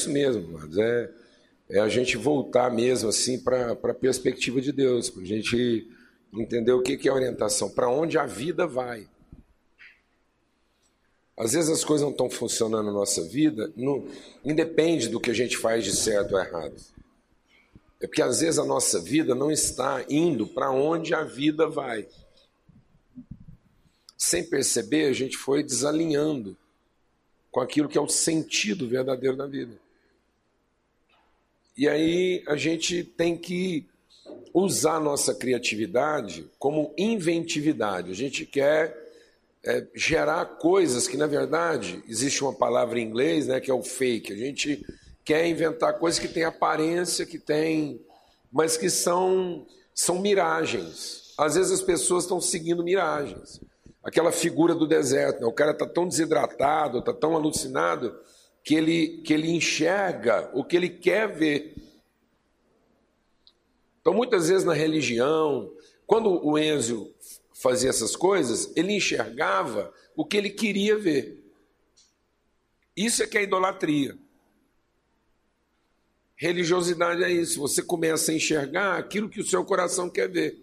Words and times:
Isso 0.00 0.10
mesmo, 0.10 0.58
mas 0.58 0.78
é, 0.78 1.10
é 1.68 1.78
a 1.78 1.88
gente 1.88 2.16
voltar 2.16 2.70
mesmo 2.70 3.10
assim 3.10 3.38
para 3.38 3.72
a 3.72 3.94
perspectiva 3.94 4.58
de 4.58 4.72
Deus, 4.72 5.10
para 5.10 5.22
a 5.22 5.26
gente 5.26 5.86
entender 6.32 6.72
o 6.72 6.80
que, 6.80 6.96
que 6.96 7.06
é 7.06 7.12
orientação, 7.12 7.68
para 7.68 7.90
onde 7.90 8.16
a 8.16 8.24
vida 8.24 8.66
vai. 8.66 9.06
Às 11.36 11.52
vezes 11.52 11.70
as 11.70 11.84
coisas 11.84 12.02
não 12.02 12.12
estão 12.12 12.30
funcionando 12.30 12.86
na 12.86 12.92
nossa 12.92 13.22
vida, 13.28 13.70
não, 13.76 14.06
independe 14.42 15.06
do 15.08 15.20
que 15.20 15.30
a 15.30 15.34
gente 15.34 15.58
faz 15.58 15.84
de 15.84 15.94
certo 15.94 16.32
ou 16.32 16.40
errado. 16.40 16.76
É 18.00 18.06
porque 18.06 18.22
às 18.22 18.40
vezes 18.40 18.58
a 18.58 18.64
nossa 18.64 18.98
vida 19.00 19.34
não 19.34 19.50
está 19.50 20.02
indo 20.08 20.46
para 20.46 20.70
onde 20.70 21.12
a 21.12 21.24
vida 21.24 21.68
vai. 21.68 22.08
Sem 24.16 24.48
perceber, 24.48 25.08
a 25.08 25.12
gente 25.12 25.36
foi 25.36 25.62
desalinhando 25.62 26.56
com 27.50 27.60
aquilo 27.60 27.88
que 27.88 27.98
é 27.98 28.00
o 28.00 28.08
sentido 28.08 28.88
verdadeiro 28.88 29.36
da 29.36 29.46
vida. 29.46 29.78
E 31.80 31.88
aí 31.88 32.44
a 32.46 32.56
gente 32.56 33.02
tem 33.02 33.34
que 33.34 33.88
usar 34.52 34.96
a 34.96 35.00
nossa 35.00 35.34
criatividade 35.34 36.46
como 36.58 36.92
inventividade. 36.98 38.10
A 38.10 38.14
gente 38.14 38.44
quer 38.44 38.94
é, 39.64 39.86
gerar 39.94 40.44
coisas 40.44 41.08
que, 41.08 41.16
na 41.16 41.26
verdade, 41.26 42.04
existe 42.06 42.44
uma 42.44 42.52
palavra 42.52 43.00
em 43.00 43.04
inglês 43.04 43.46
né, 43.46 43.60
que 43.60 43.70
é 43.70 43.74
o 43.74 43.82
fake. 43.82 44.30
A 44.30 44.36
gente 44.36 44.84
quer 45.24 45.46
inventar 45.46 45.98
coisas 45.98 46.20
que 46.20 46.28
têm 46.28 46.44
aparência, 46.44 47.24
que 47.24 47.38
têm. 47.38 47.98
mas 48.52 48.76
que 48.76 48.90
são, 48.90 49.66
são 49.94 50.18
miragens. 50.18 51.32
Às 51.38 51.54
vezes 51.54 51.72
as 51.72 51.80
pessoas 51.80 52.24
estão 52.24 52.42
seguindo 52.42 52.84
miragens. 52.84 53.58
Aquela 54.04 54.32
figura 54.32 54.74
do 54.74 54.86
deserto, 54.86 55.40
né? 55.40 55.46
o 55.46 55.52
cara 55.52 55.70
está 55.70 55.86
tão 55.86 56.06
desidratado, 56.06 56.98
está 56.98 57.14
tão 57.14 57.34
alucinado, 57.34 58.14
que 58.62 58.74
ele, 58.74 59.18
que 59.18 59.32
ele 59.32 59.50
enxerga 59.50 60.50
o 60.54 60.64
que 60.64 60.76
ele 60.76 60.88
quer 60.88 61.32
ver. 61.32 61.74
Então, 64.00 64.14
muitas 64.14 64.48
vezes 64.48 64.64
na 64.64 64.74
religião, 64.74 65.72
quando 66.06 66.44
o 66.44 66.58
Enzo 66.58 67.14
fazia 67.52 67.90
essas 67.90 68.16
coisas, 68.16 68.72
ele 68.74 68.94
enxergava 68.94 69.92
o 70.16 70.24
que 70.24 70.36
ele 70.36 70.50
queria 70.50 70.96
ver. 70.96 71.42
Isso 72.96 73.22
é 73.22 73.26
que 73.26 73.38
é 73.38 73.42
idolatria. 73.42 74.18
Religiosidade 76.36 77.22
é 77.22 77.30
isso, 77.30 77.60
você 77.60 77.82
começa 77.82 78.32
a 78.32 78.34
enxergar 78.34 78.98
aquilo 78.98 79.28
que 79.28 79.40
o 79.40 79.46
seu 79.46 79.62
coração 79.62 80.08
quer 80.08 80.28
ver. 80.28 80.58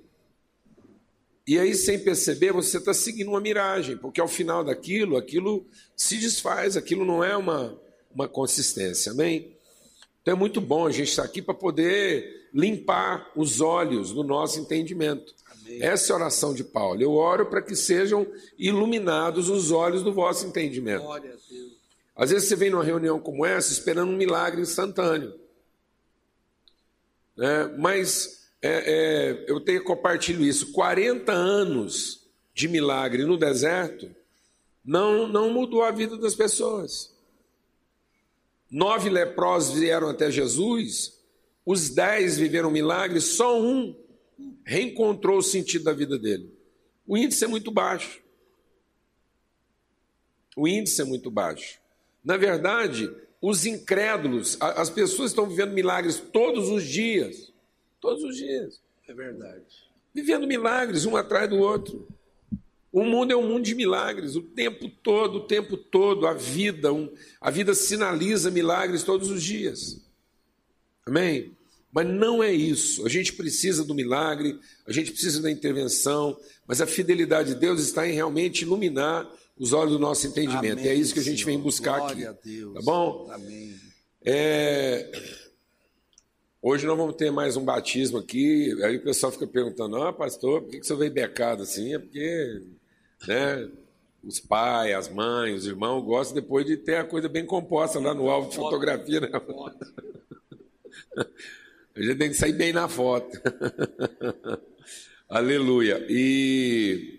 E 1.46 1.58
aí, 1.58 1.76
sem 1.76 2.04
perceber, 2.04 2.52
você 2.52 2.78
está 2.78 2.94
seguindo 2.94 3.30
uma 3.30 3.40
miragem, 3.40 3.96
porque 3.96 4.20
ao 4.20 4.28
final 4.28 4.64
daquilo, 4.64 5.16
aquilo 5.16 5.66
se 5.96 6.18
desfaz, 6.18 6.76
aquilo 6.76 7.06
não 7.06 7.24
é 7.24 7.38
uma, 7.38 7.80
uma 8.18 8.28
consistência, 8.28 9.12
amém? 9.12 9.56
Então 10.24 10.34
é 10.34 10.38
muito 10.38 10.60
bom 10.60 10.88
a 10.88 10.92
gente 10.92 11.10
estar 11.10 11.24
aqui 11.24 11.40
para 11.40 11.54
poder 11.54 12.50
limpar 12.52 13.32
os 13.36 13.62
olhos 13.62 14.12
do 14.12 14.24
nosso 14.24 14.60
entendimento. 14.60 15.36
Amém. 15.52 15.84
Essa 15.84 16.12
é 16.12 16.14
a 16.14 16.18
oração 16.18 16.52
de 16.52 16.64
Paulo. 16.64 17.00
Eu 17.00 17.14
oro 17.14 17.46
para 17.46 17.62
que 17.62 17.76
sejam 17.76 18.26
iluminados 18.58 19.50
os 19.50 19.70
olhos 19.70 20.02
do 20.02 20.12
vosso 20.12 20.48
entendimento. 20.48 21.04
Glória 21.04 21.30
a 21.30 21.52
Deus. 21.54 21.78
Às 22.16 22.32
vezes 22.32 22.48
você 22.48 22.56
vem 22.56 22.72
numa 22.72 22.84
reunião 22.84 23.20
como 23.20 23.46
essa 23.46 23.72
esperando 23.72 24.12
um 24.12 24.18
milagre 24.18 24.60
instantâneo. 24.62 25.36
É, 27.38 27.68
mas 27.78 28.50
é, 28.64 28.72
é, 28.72 29.46
eu 29.48 29.60
tenho 29.60 29.84
compartilho 29.84 30.44
isso. 30.44 30.72
40 30.72 31.32
anos 31.32 32.26
de 32.56 32.68
milagre 32.68 33.24
no 33.26 33.38
deserto 33.38 34.10
não, 34.84 35.28
não 35.28 35.52
mudou 35.52 35.84
a 35.84 35.92
vida 35.92 36.18
das 36.18 36.34
pessoas. 36.34 37.16
Nove 38.70 39.10
leprosos 39.10 39.80
vieram 39.80 40.10
até 40.10 40.30
Jesus, 40.30 41.24
os 41.66 41.90
dez 41.90 42.38
viveram 42.38 42.70
milagres, 42.70 43.24
só 43.24 43.60
um 43.62 43.96
reencontrou 44.66 45.38
o 45.38 45.44
sentido 45.44 45.86
da 45.86 45.94
vida 45.94 46.18
dele. 46.18 46.54
O 47.06 47.18
índice 47.18 47.46
é 47.46 47.48
muito 47.48 47.72
baixo. 47.72 48.22
O 50.56 50.68
índice 50.68 51.02
é 51.02 51.06
muito 51.06 51.32
baixo. 51.32 51.80
Na 52.24 52.36
verdade, 52.36 53.10
os 53.42 53.66
incrédulos, 53.66 54.58
as 54.60 54.90
pessoas 54.90 55.32
estão 55.32 55.48
vivendo 55.48 55.74
milagres 55.74 56.20
todos 56.20 56.70
os 56.70 56.84
dias. 56.84 57.54
Todos 58.02 58.24
os 58.24 58.36
dias. 58.36 58.82
É 59.08 59.14
verdade. 59.14 59.66
Vivendo 60.14 60.48
milagres 60.48 61.06
um 61.06 61.16
atrás 61.16 61.50
do 61.50 61.58
outro. 61.58 62.08
O 62.98 63.06
mundo 63.06 63.32
é 63.32 63.36
um 63.36 63.48
mundo 63.48 63.64
de 63.64 63.76
milagres, 63.76 64.36
o 64.36 64.42
tempo 64.42 64.90
todo, 64.90 65.36
o 65.36 65.42
tempo 65.42 65.78
todo, 65.78 66.26
a 66.26 66.34
vida, 66.34 66.92
um, 66.92 67.08
a 67.40 67.52
vida 67.52 67.76
sinaliza 67.76 68.50
milagres 68.50 69.04
todos 69.04 69.30
os 69.30 69.44
dias. 69.44 70.02
Amém? 71.06 71.56
Mas 71.92 72.08
não 72.08 72.42
é 72.42 72.52
isso. 72.52 73.06
A 73.06 73.10
gente 73.10 73.34
precisa 73.34 73.84
do 73.84 73.94
milagre, 73.94 74.60
a 74.88 74.92
gente 74.92 75.12
precisa 75.12 75.44
da 75.44 75.52
intervenção, 75.52 76.40
mas 76.66 76.82
a 76.82 76.88
fidelidade 76.88 77.54
de 77.54 77.60
Deus 77.60 77.82
está 77.82 78.08
em 78.08 78.14
realmente 78.14 78.64
iluminar 78.64 79.32
os 79.60 79.74
olhos 79.74 79.94
do 79.94 80.00
nosso 80.00 80.26
entendimento. 80.26 80.80
Amém, 80.80 80.88
é 80.88 80.96
isso 80.96 81.14
que 81.14 81.20
a 81.20 81.24
gente 81.24 81.44
Senhor. 81.44 81.56
vem 81.56 81.64
buscar 81.64 82.00
Glória 82.00 82.32
aqui. 82.32 82.66
Tá 82.74 82.82
bom? 82.82 83.30
Amém. 83.32 83.76
É... 84.26 85.12
Hoje 86.60 86.88
nós 86.88 86.98
vamos 86.98 87.16
ter 87.16 87.32
mais 87.32 87.56
um 87.56 87.64
batismo 87.64 88.18
aqui. 88.18 88.76
Aí 88.82 88.98
o 88.98 89.04
pessoal 89.04 89.32
fica 89.32 89.46
perguntando: 89.46 90.02
Ah, 90.02 90.12
pastor, 90.12 90.64
por 90.64 90.72
que 90.72 90.84
você 90.84 90.96
veio 90.96 91.14
becado 91.14 91.62
assim? 91.62 91.94
É 91.94 92.00
porque 92.00 92.64
né? 93.26 93.70
Os 94.24 94.40
pais, 94.40 94.94
as 94.94 95.10
mães, 95.10 95.62
os 95.62 95.68
irmãos 95.68 96.04
gostam 96.04 96.36
depois 96.36 96.66
de 96.66 96.76
ter 96.76 96.98
a 96.98 97.06
coisa 97.06 97.30
bem 97.30 97.46
composta 97.46 98.00
lá 98.00 98.14
no 98.14 98.30
álbum 98.30 98.50
de 98.50 98.56
fotografia, 98.56 99.22
né? 99.22 99.30
A 101.96 102.02
gente 102.02 102.18
tem 102.18 102.30
que 102.30 102.36
sair 102.36 102.54
bem 102.54 102.74
na 102.74 102.88
foto. 102.88 103.40
Aleluia. 105.30 106.06
E 106.10 107.18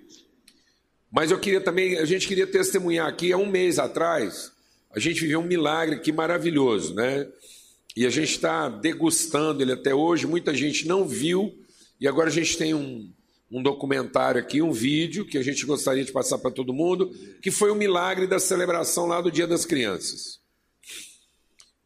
mas 1.10 1.30
eu 1.30 1.40
queria 1.40 1.60
também, 1.60 1.96
a 1.98 2.04
gente 2.04 2.28
queria 2.28 2.46
testemunhar 2.46 3.08
aqui, 3.08 3.32
há 3.32 3.36
um 3.36 3.46
mês 3.46 3.78
atrás, 3.78 4.52
a 4.94 4.98
gente 4.98 5.22
viveu 5.22 5.40
um 5.40 5.46
milagre 5.46 5.96
aqui 5.96 6.12
maravilhoso, 6.12 6.94
né? 6.94 7.26
E 7.96 8.06
a 8.06 8.10
gente 8.10 8.30
está 8.30 8.68
degustando 8.68 9.62
ele 9.62 9.72
até 9.72 9.94
hoje, 9.94 10.26
muita 10.26 10.54
gente 10.54 10.86
não 10.86 11.08
viu, 11.08 11.58
e 11.98 12.06
agora 12.06 12.28
a 12.28 12.32
gente 12.32 12.56
tem 12.58 12.74
um, 12.74 13.10
um 13.50 13.62
documentário 13.62 14.40
aqui, 14.40 14.60
um 14.60 14.72
vídeo 14.72 15.24
que 15.24 15.38
a 15.38 15.42
gente 15.42 15.64
gostaria 15.64 16.04
de 16.04 16.12
passar 16.12 16.38
para 16.38 16.50
todo 16.50 16.72
mundo, 16.72 17.10
que 17.42 17.50
foi 17.50 17.70
o 17.70 17.74
milagre 17.74 18.26
da 18.26 18.38
celebração 18.38 19.06
lá 19.06 19.20
do 19.20 19.30
Dia 19.30 19.46
das 19.46 19.64
Crianças. 19.64 20.38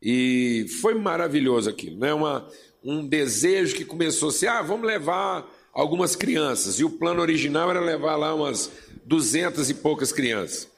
E 0.02 0.66
foi 0.80 0.94
maravilhoso 0.94 1.70
aquilo, 1.70 1.98
né? 1.98 2.12
Uma, 2.12 2.48
um 2.82 3.06
desejo 3.06 3.76
que 3.76 3.84
começou 3.84 4.30
assim: 4.30 4.46
ah, 4.46 4.60
vamos 4.60 4.86
levar 4.86 5.48
algumas 5.72 6.16
crianças. 6.16 6.80
E 6.80 6.84
o 6.84 6.90
plano 6.90 7.22
original 7.22 7.70
era 7.70 7.80
levar 7.80 8.16
lá 8.16 8.34
umas 8.34 8.70
duzentas 9.04 9.70
e 9.70 9.74
poucas 9.74 10.12
crianças. 10.12 10.68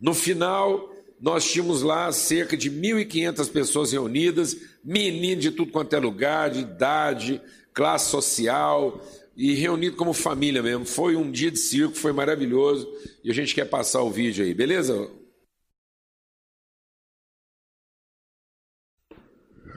No 0.00 0.14
final, 0.14 0.92
nós 1.20 1.50
tínhamos 1.50 1.82
lá 1.82 2.10
cerca 2.12 2.56
de 2.56 2.70
1.500 2.70 3.50
pessoas 3.50 3.92
reunidas, 3.92 4.56
meninos 4.84 5.42
de 5.42 5.50
tudo 5.50 5.72
quanto 5.72 5.94
é 5.94 5.98
lugar, 5.98 6.50
de 6.50 6.60
idade, 6.60 7.40
classe 7.74 8.10
social, 8.10 9.00
e 9.38 9.54
reunido 9.54 9.96
como 9.96 10.12
família 10.12 10.60
mesmo. 10.60 10.84
Foi 10.84 11.14
um 11.14 11.30
dia 11.30 11.48
de 11.48 11.60
circo, 11.60 11.94
foi 11.94 12.12
maravilhoso. 12.12 12.92
E 13.22 13.30
a 13.30 13.34
gente 13.34 13.54
quer 13.54 13.66
passar 13.66 14.02
o 14.02 14.10
vídeo 14.10 14.44
aí, 14.44 14.52
beleza? 14.52 15.08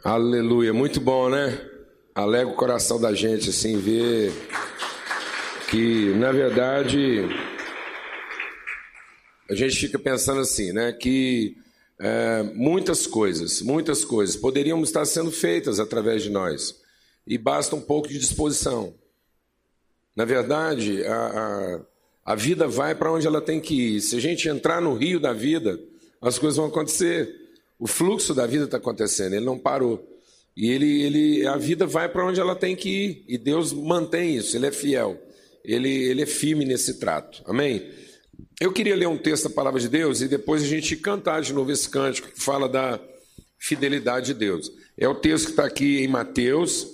Aleluia, 0.03 0.73
muito 0.73 0.99
bom, 0.99 1.29
né? 1.29 1.63
Alega 2.15 2.49
o 2.49 2.55
coração 2.55 2.99
da 2.99 3.13
gente, 3.13 3.51
assim, 3.51 3.77
ver 3.77 4.33
que, 5.69 6.11
na 6.15 6.31
verdade, 6.31 7.19
a 9.47 9.53
gente 9.53 9.75
fica 9.75 9.99
pensando 9.99 10.41
assim, 10.41 10.73
né? 10.73 10.91
Que 10.91 11.55
é, 11.99 12.41
muitas 12.55 13.05
coisas, 13.05 13.61
muitas 13.61 14.03
coisas 14.03 14.35
poderiam 14.35 14.81
estar 14.81 15.05
sendo 15.05 15.31
feitas 15.31 15.79
através 15.79 16.23
de 16.23 16.31
nós. 16.31 16.81
E 17.27 17.37
basta 17.37 17.75
um 17.75 17.81
pouco 17.81 18.07
de 18.07 18.17
disposição. 18.17 18.99
Na 20.15 20.25
verdade, 20.25 21.03
a, 21.05 21.15
a, 21.15 21.81
a 22.33 22.35
vida 22.35 22.67
vai 22.67 22.93
para 22.95 23.11
onde 23.11 23.25
ela 23.25 23.41
tem 23.41 23.59
que 23.59 23.95
ir. 23.95 24.01
Se 24.01 24.15
a 24.15 24.19
gente 24.19 24.47
entrar 24.47 24.81
no 24.81 24.93
rio 24.93 25.19
da 25.19 25.33
vida, 25.33 25.79
as 26.21 26.37
coisas 26.37 26.57
vão 26.57 26.67
acontecer. 26.67 27.33
O 27.79 27.87
fluxo 27.87 28.33
da 28.33 28.45
vida 28.45 28.65
está 28.65 28.77
acontecendo, 28.77 29.33
ele 29.33 29.45
não 29.45 29.57
parou. 29.57 30.07
E 30.55 30.69
ele, 30.69 31.01
ele, 31.01 31.47
a 31.47 31.57
vida 31.57 31.87
vai 31.87 32.09
para 32.09 32.25
onde 32.25 32.39
ela 32.39 32.55
tem 32.55 32.75
que 32.75 32.89
ir. 32.89 33.25
E 33.27 33.37
Deus 33.37 33.73
mantém 33.73 34.35
isso, 34.35 34.55
ele 34.55 34.67
é 34.67 34.71
fiel. 34.71 35.19
Ele, 35.63 35.89
ele 35.89 36.21
é 36.21 36.25
firme 36.25 36.65
nesse 36.65 36.99
trato. 36.99 37.41
Amém? 37.45 37.89
Eu 38.59 38.71
queria 38.71 38.95
ler 38.95 39.07
um 39.07 39.17
texto 39.17 39.47
da 39.47 39.55
palavra 39.55 39.79
de 39.79 39.89
Deus 39.89 40.21
e 40.21 40.27
depois 40.27 40.61
a 40.61 40.67
gente 40.67 40.95
cantar 40.95 41.41
de 41.41 41.53
novo 41.53 41.71
esse 41.71 41.89
cântico 41.89 42.29
que 42.29 42.41
fala 42.41 42.67
da 42.67 42.99
fidelidade 43.57 44.27
de 44.27 44.33
Deus. 44.33 44.71
É 44.97 45.07
o 45.07 45.15
texto 45.15 45.45
que 45.45 45.51
está 45.51 45.65
aqui 45.65 46.03
em 46.03 46.07
Mateus, 46.07 46.87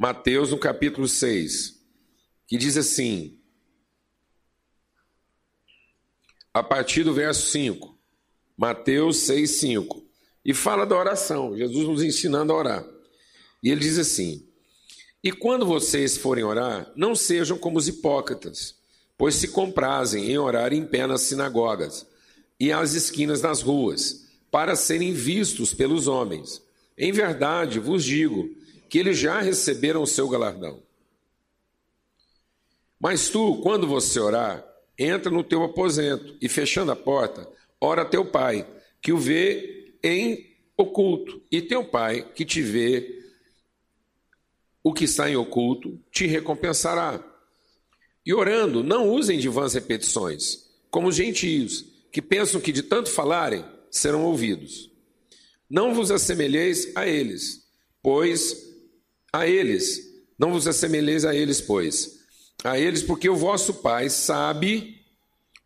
Mateus, 0.00 0.50
no 0.50 0.56
capítulo 0.56 1.06
6, 1.06 1.78
que 2.46 2.56
diz 2.56 2.78
assim, 2.78 3.38
a 6.54 6.62
partir 6.62 7.04
do 7.04 7.12
verso 7.12 7.50
5. 7.50 7.98
Mateus 8.56 9.18
6, 9.18 9.50
5. 9.60 10.02
E 10.42 10.54
fala 10.54 10.86
da 10.86 10.96
oração, 10.96 11.54
Jesus 11.54 11.86
nos 11.86 12.02
ensinando 12.02 12.50
a 12.50 12.56
orar. 12.56 12.86
E 13.62 13.68
ele 13.68 13.82
diz 13.82 13.98
assim: 13.98 14.48
E 15.22 15.30
quando 15.30 15.66
vocês 15.66 16.16
forem 16.16 16.44
orar, 16.44 16.90
não 16.96 17.14
sejam 17.14 17.58
como 17.58 17.76
os 17.76 17.86
hipócritas, 17.86 18.76
pois 19.18 19.34
se 19.34 19.48
comprazem 19.48 20.30
em 20.30 20.38
orar 20.38 20.72
em 20.72 20.82
pé 20.82 21.06
nas 21.06 21.20
sinagogas 21.20 22.06
e 22.58 22.72
às 22.72 22.94
esquinas 22.94 23.42
das 23.42 23.60
ruas, 23.60 24.30
para 24.50 24.76
serem 24.76 25.12
vistos 25.12 25.74
pelos 25.74 26.08
homens. 26.08 26.62
Em 26.96 27.12
verdade 27.12 27.78
vos 27.78 28.02
digo 28.02 28.58
que 28.90 28.98
eles 28.98 29.16
já 29.16 29.40
receberam 29.40 30.02
o 30.02 30.06
seu 30.06 30.28
galardão. 30.28 30.82
Mas 32.98 33.30
tu, 33.30 33.60
quando 33.62 33.86
você 33.86 34.18
orar, 34.18 34.66
entra 34.98 35.30
no 35.30 35.44
teu 35.44 35.62
aposento 35.62 36.36
e, 36.42 36.48
fechando 36.48 36.90
a 36.90 36.96
porta, 36.96 37.48
ora 37.80 38.04
teu 38.04 38.26
pai, 38.26 38.66
que 39.00 39.12
o 39.12 39.16
vê 39.16 39.94
em 40.02 40.56
oculto, 40.76 41.40
e 41.50 41.62
teu 41.62 41.84
pai, 41.84 42.28
que 42.34 42.44
te 42.44 42.60
vê 42.60 43.22
o 44.82 44.92
que 44.92 45.04
está 45.04 45.30
em 45.30 45.36
oculto, 45.36 45.98
te 46.10 46.26
recompensará. 46.26 47.24
E 48.26 48.34
orando, 48.34 48.82
não 48.82 49.08
usem 49.08 49.38
de 49.38 49.48
vãs 49.48 49.74
repetições, 49.74 50.68
como 50.90 51.08
os 51.08 51.14
gentios, 51.14 51.86
que 52.10 52.20
pensam 52.20 52.60
que 52.60 52.72
de 52.72 52.82
tanto 52.82 53.08
falarem 53.10 53.64
serão 53.88 54.24
ouvidos. 54.24 54.90
Não 55.68 55.94
vos 55.94 56.10
assemelheis 56.10 56.90
a 56.96 57.06
eles, 57.06 57.64
pois 58.02 58.69
a 59.32 59.46
eles, 59.46 60.00
não 60.38 60.52
vos 60.52 60.66
assemelheis 60.66 61.24
a 61.24 61.34
eles, 61.34 61.60
pois 61.60 62.18
a 62.64 62.78
eles, 62.78 63.02
porque 63.02 63.28
o 63.28 63.36
vosso 63.36 63.74
Pai 63.74 64.10
sabe 64.10 65.00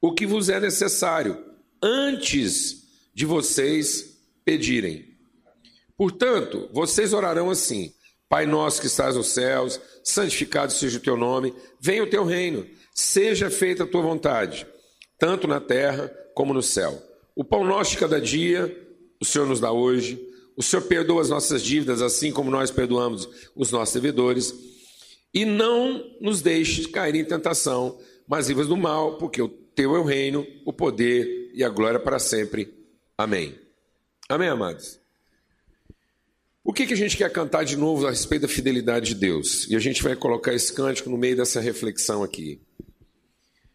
o 0.01 0.13
que 0.13 0.27
vos 0.27 0.49
é 0.49 0.61
necessário 0.61 1.43
antes 1.83 2.85
de 3.15 3.27
vocês 3.27 4.19
pedirem. 4.45 5.15
Portanto, 5.97 6.69
vocês 6.73 7.13
orarão 7.13 7.51
assim: 7.51 7.93
Pai 8.29 8.47
nosso 8.47 8.81
que 8.81 8.87
estás 8.87 9.17
nos 9.17 9.29
céus, 9.29 9.81
santificado 10.03 10.73
seja 10.73 10.99
o 10.99 11.03
teu 11.03 11.17
nome, 11.17 11.55
venha 11.81 12.03
o 12.03 12.11
teu 12.11 12.25
reino, 12.25 12.67
seja 12.95 13.51
feita 13.51 13.85
a 13.85 13.87
tua 13.87 14.03
vontade, 14.03 14.67
tanto 15.19 15.47
na 15.47 15.61
terra 15.61 16.09
como 16.35 16.55
no 16.55 16.63
céu. 16.63 17.03
O 17.35 17.45
pão 17.45 17.65
nosso 17.65 17.93
de 17.93 17.99
cada 17.99 18.21
dia, 18.21 18.77
o 19.21 19.25
Senhor 19.25 19.47
nos 19.47 19.61
dá 19.61 19.73
hoje. 19.73 20.21
O 20.57 20.63
Senhor 20.63 20.83
perdoa 20.83 21.23
as 21.23 21.31
nossas 21.31 21.63
dívidas, 21.63 22.01
assim 22.01 22.31
como 22.31 22.51
nós 22.51 22.71
perdoamos 22.71 23.29
os 23.55 23.71
nossos 23.73 23.95
devedores 23.95 24.55
e 25.33 25.45
não 25.45 26.05
nos 26.21 26.41
deixes 26.41 26.87
cair 26.87 27.17
em 27.17 27.25
tentação, 27.25 27.99
mas 28.29 28.49
livres 28.49 28.69
do 28.69 28.77
mal, 28.77 29.19
porque 29.19 29.43
o 29.43 29.49
teu 29.49 29.97
é 29.97 29.99
o 29.99 30.05
reino, 30.05 30.47
o 30.65 30.73
poder 30.73 31.51
e 31.53 31.65
a 31.65 31.69
glória 31.69 31.99
para 31.99 32.21
sempre. 32.21 32.73
Amém. 33.19 33.59
Amém, 34.29 34.49
amados? 34.49 35.01
O 36.63 36.73
que, 36.73 36.87
que 36.87 36.95
a 36.95 36.97
gente 36.97 37.17
quer 37.17 37.31
cantar 37.31 37.65
de 37.65 37.77
novo 37.77 38.07
a 38.07 38.11
respeito 38.11 38.43
da 38.43 38.49
fidelidade 38.49 39.09
de 39.09 39.15
Deus? 39.17 39.69
E 39.69 39.77
a 39.77 39.79
gente 39.79 40.03
vai 40.03 40.17
colocar 40.17 40.55
esse 40.55 40.73
cântico 40.73 41.11
no 41.11 41.19
meio 41.19 41.37
dessa 41.37 41.61
reflexão 41.61 42.23
aqui. 42.23 42.61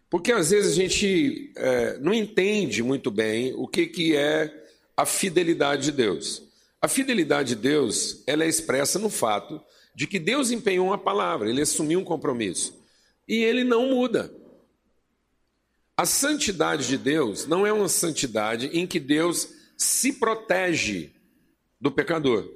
Porque 0.09 0.31
às 0.31 0.49
vezes 0.49 0.71
a 0.71 0.75
gente 0.75 1.53
é, 1.55 1.99
não 1.99 2.13
entende 2.13 2.81
muito 2.81 3.11
bem 3.11 3.53
o 3.55 3.67
que, 3.67 3.85
que 3.85 4.15
é 4.15 4.51
a 4.97 5.05
fidelidade 5.05 5.83
de 5.83 5.91
Deus. 5.91 6.48
A 6.81 6.87
fidelidade 6.87 7.55
de 7.55 7.61
Deus 7.61 8.23
ela 8.25 8.43
é 8.43 8.47
expressa 8.47 8.97
no 8.97 9.09
fato 9.09 9.61
de 9.93 10.07
que 10.07 10.17
Deus 10.17 10.49
empenhou 10.49 10.87
uma 10.87 10.97
palavra, 10.97 11.49
ele 11.49 11.61
assumiu 11.61 11.99
um 11.99 12.05
compromisso. 12.05 12.73
E 13.27 13.43
ele 13.43 13.63
não 13.63 13.89
muda. 13.89 14.33
A 15.97 16.05
santidade 16.05 16.87
de 16.87 16.97
Deus 16.97 17.45
não 17.45 17.67
é 17.67 17.73
uma 17.73 17.89
santidade 17.89 18.67
em 18.67 18.87
que 18.87 18.99
Deus 18.99 19.49
se 19.75 20.13
protege 20.13 21.11
do 21.81 21.91
pecador. 21.91 22.49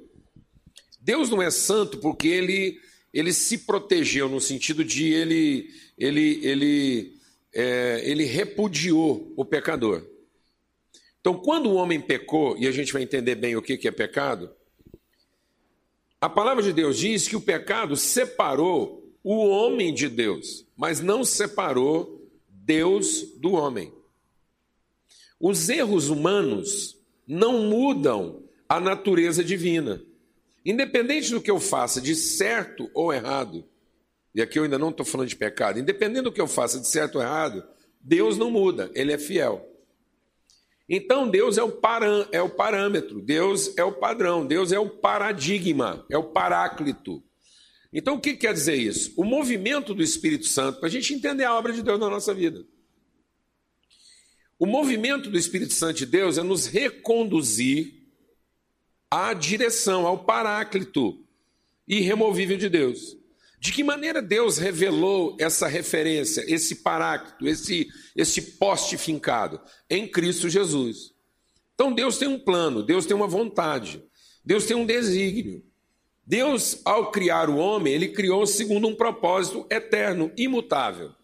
Deus 0.98 1.28
não 1.28 1.42
é 1.42 1.50
santo 1.50 1.98
porque 1.98 2.28
ele, 2.28 2.80
ele 3.12 3.32
se 3.32 3.58
protegeu 3.58 4.26
no 4.26 4.40
sentido 4.40 4.82
de 4.82 5.12
ele, 5.12 5.68
ele, 5.98 6.40
ele, 6.42 7.20
é, 7.52 8.00
ele 8.04 8.24
repudiou 8.24 9.34
o 9.36 9.44
pecador. 9.44 10.02
Então, 11.24 11.38
quando 11.38 11.70
o 11.70 11.76
homem 11.76 11.98
pecou, 11.98 12.54
e 12.58 12.68
a 12.68 12.70
gente 12.70 12.92
vai 12.92 13.00
entender 13.00 13.34
bem 13.34 13.56
o 13.56 13.62
que 13.62 13.88
é 13.88 13.90
pecado, 13.90 14.50
a 16.20 16.28
palavra 16.28 16.62
de 16.62 16.70
Deus 16.70 16.98
diz 16.98 17.26
que 17.26 17.34
o 17.34 17.40
pecado 17.40 17.96
separou 17.96 19.10
o 19.22 19.48
homem 19.48 19.94
de 19.94 20.06
Deus, 20.06 20.66
mas 20.76 21.00
não 21.00 21.24
separou 21.24 22.30
Deus 22.46 23.22
do 23.38 23.52
homem. 23.52 23.90
Os 25.40 25.70
erros 25.70 26.10
humanos 26.10 26.94
não 27.26 27.70
mudam 27.70 28.42
a 28.68 28.78
natureza 28.78 29.42
divina. 29.42 30.04
Independente 30.62 31.30
do 31.30 31.40
que 31.40 31.50
eu 31.50 31.58
faça, 31.58 32.02
de 32.02 32.14
certo 32.14 32.90
ou 32.92 33.10
errado, 33.10 33.64
e 34.34 34.42
aqui 34.42 34.58
eu 34.58 34.64
ainda 34.64 34.78
não 34.78 34.90
estou 34.90 35.06
falando 35.06 35.28
de 35.28 35.36
pecado, 35.36 35.78
independente 35.78 36.24
do 36.24 36.32
que 36.32 36.40
eu 36.40 36.46
faça, 36.46 36.78
de 36.78 36.86
certo 36.86 37.14
ou 37.16 37.22
errado, 37.22 37.64
Deus 37.98 38.36
não 38.36 38.50
muda, 38.50 38.90
Ele 38.94 39.10
é 39.10 39.16
fiel. 39.16 39.70
Então 40.88 41.28
Deus 41.28 41.56
é 41.56 41.62
o, 41.62 41.72
parã, 41.72 42.26
é 42.30 42.42
o 42.42 42.50
parâmetro, 42.50 43.20
Deus 43.20 43.76
é 43.76 43.84
o 43.84 43.92
padrão, 43.92 44.46
Deus 44.46 44.70
é 44.70 44.78
o 44.78 44.88
paradigma, 44.88 46.04
é 46.10 46.18
o 46.18 46.24
paráclito. 46.24 47.22
Então 47.92 48.16
o 48.16 48.20
que 48.20 48.36
quer 48.36 48.52
dizer 48.52 48.74
isso? 48.74 49.12
O 49.16 49.24
movimento 49.24 49.94
do 49.94 50.02
Espírito 50.02 50.46
Santo, 50.46 50.80
para 50.80 50.88
a 50.88 50.92
gente 50.92 51.14
entender 51.14 51.44
a 51.44 51.54
obra 51.54 51.72
de 51.72 51.82
Deus 51.82 51.98
na 51.98 52.10
nossa 52.10 52.34
vida. 52.34 52.64
O 54.58 54.66
movimento 54.66 55.30
do 55.30 55.38
Espírito 55.38 55.72
Santo 55.72 55.98
de 55.98 56.06
Deus 56.06 56.38
é 56.38 56.42
nos 56.42 56.66
reconduzir 56.66 58.02
à 59.10 59.32
direção, 59.32 60.06
ao 60.06 60.24
paráclito 60.24 61.24
irremovível 61.86 62.56
de 62.56 62.68
Deus. 62.68 63.16
De 63.64 63.72
que 63.72 63.82
maneira 63.82 64.20
Deus 64.20 64.58
revelou 64.58 65.38
essa 65.40 65.66
referência, 65.66 66.44
esse 66.46 66.82
paráclito, 66.82 67.48
esse, 67.48 67.88
esse 68.14 68.42
poste 68.58 68.98
fincado? 68.98 69.58
Em 69.88 70.06
Cristo 70.06 70.50
Jesus. 70.50 71.14
Então 71.72 71.90
Deus 71.90 72.18
tem 72.18 72.28
um 72.28 72.38
plano, 72.38 72.82
Deus 72.82 73.06
tem 73.06 73.16
uma 73.16 73.26
vontade, 73.26 74.04
Deus 74.44 74.66
tem 74.66 74.76
um 74.76 74.84
desígnio. 74.84 75.64
Deus, 76.26 76.82
ao 76.84 77.10
criar 77.10 77.48
o 77.48 77.56
homem, 77.56 77.94
ele 77.94 78.08
criou 78.08 78.46
segundo 78.46 78.86
um 78.86 78.94
propósito 78.94 79.66
eterno, 79.70 80.30
imutável. 80.36 81.14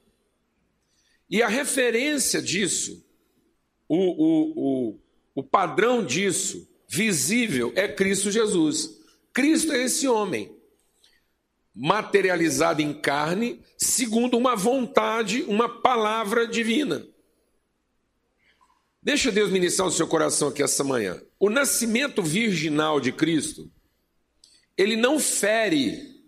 E 1.29 1.43
a 1.43 1.49
referência 1.49 2.41
disso, 2.41 3.07
o, 3.87 3.99
o, 3.99 4.89
o, 4.89 5.01
o 5.35 5.43
padrão 5.43 6.03
disso, 6.03 6.67
visível, 6.89 7.71
é 7.77 7.87
Cristo 7.87 8.31
Jesus. 8.31 8.99
Cristo 9.31 9.73
é 9.73 9.83
esse 9.83 10.09
homem 10.09 10.59
materializada 11.75 12.83
em 12.83 12.93
carne, 12.93 13.61
segundo 13.79 14.37
uma 14.37 14.57
vontade, 14.57 15.43
uma 15.43 15.69
palavra 15.69 16.47
divina. 16.47 17.07
Deixa 19.03 19.33
Deus 19.33 19.51
ministrar 19.51 19.89
o 19.89 19.93
seu 19.93 20.07
coração 20.07 20.49
aqui 20.49 20.63
essa 20.63 20.85
manhã. 20.85 21.21
O 21.39 21.49
nascimento 21.49 22.23
virginal 22.23 23.01
de 23.01 23.13
Cristo, 23.13 23.71
ele 24.77 24.95
não 24.95 25.19
fere, 25.19 26.21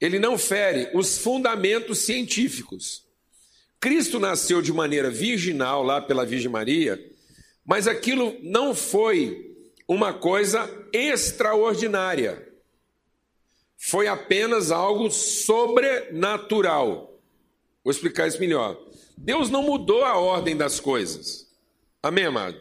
ele 0.00 0.18
não 0.18 0.36
fere 0.36 0.90
os 0.92 1.18
fundamentos 1.18 2.00
científicos. 2.00 3.04
Cristo 3.80 4.18
nasceu 4.18 4.60
de 4.60 4.72
maneira 4.72 5.10
virginal 5.10 5.82
lá 5.82 6.00
pela 6.00 6.26
Virgem 6.26 6.50
Maria, 6.50 7.02
mas 7.64 7.86
aquilo 7.86 8.36
não 8.42 8.74
foi 8.74 9.56
uma 9.88 10.12
coisa 10.12 10.70
extraordinária 10.92 12.43
foi 13.86 14.08
apenas 14.08 14.70
algo 14.70 15.10
sobrenatural. 15.10 17.20
Vou 17.84 17.90
explicar 17.90 18.26
isso 18.26 18.40
melhor. 18.40 18.80
Deus 19.14 19.50
não 19.50 19.62
mudou 19.62 20.06
a 20.06 20.18
ordem 20.18 20.56
das 20.56 20.80
coisas. 20.80 21.46
Amém, 22.02 22.24
amado? 22.24 22.58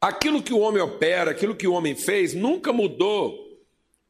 Aquilo 0.00 0.42
que 0.42 0.52
o 0.52 0.58
homem 0.58 0.82
opera, 0.82 1.30
aquilo 1.30 1.54
que 1.54 1.68
o 1.68 1.72
homem 1.72 1.94
fez, 1.94 2.34
nunca 2.34 2.72
mudou 2.72 3.38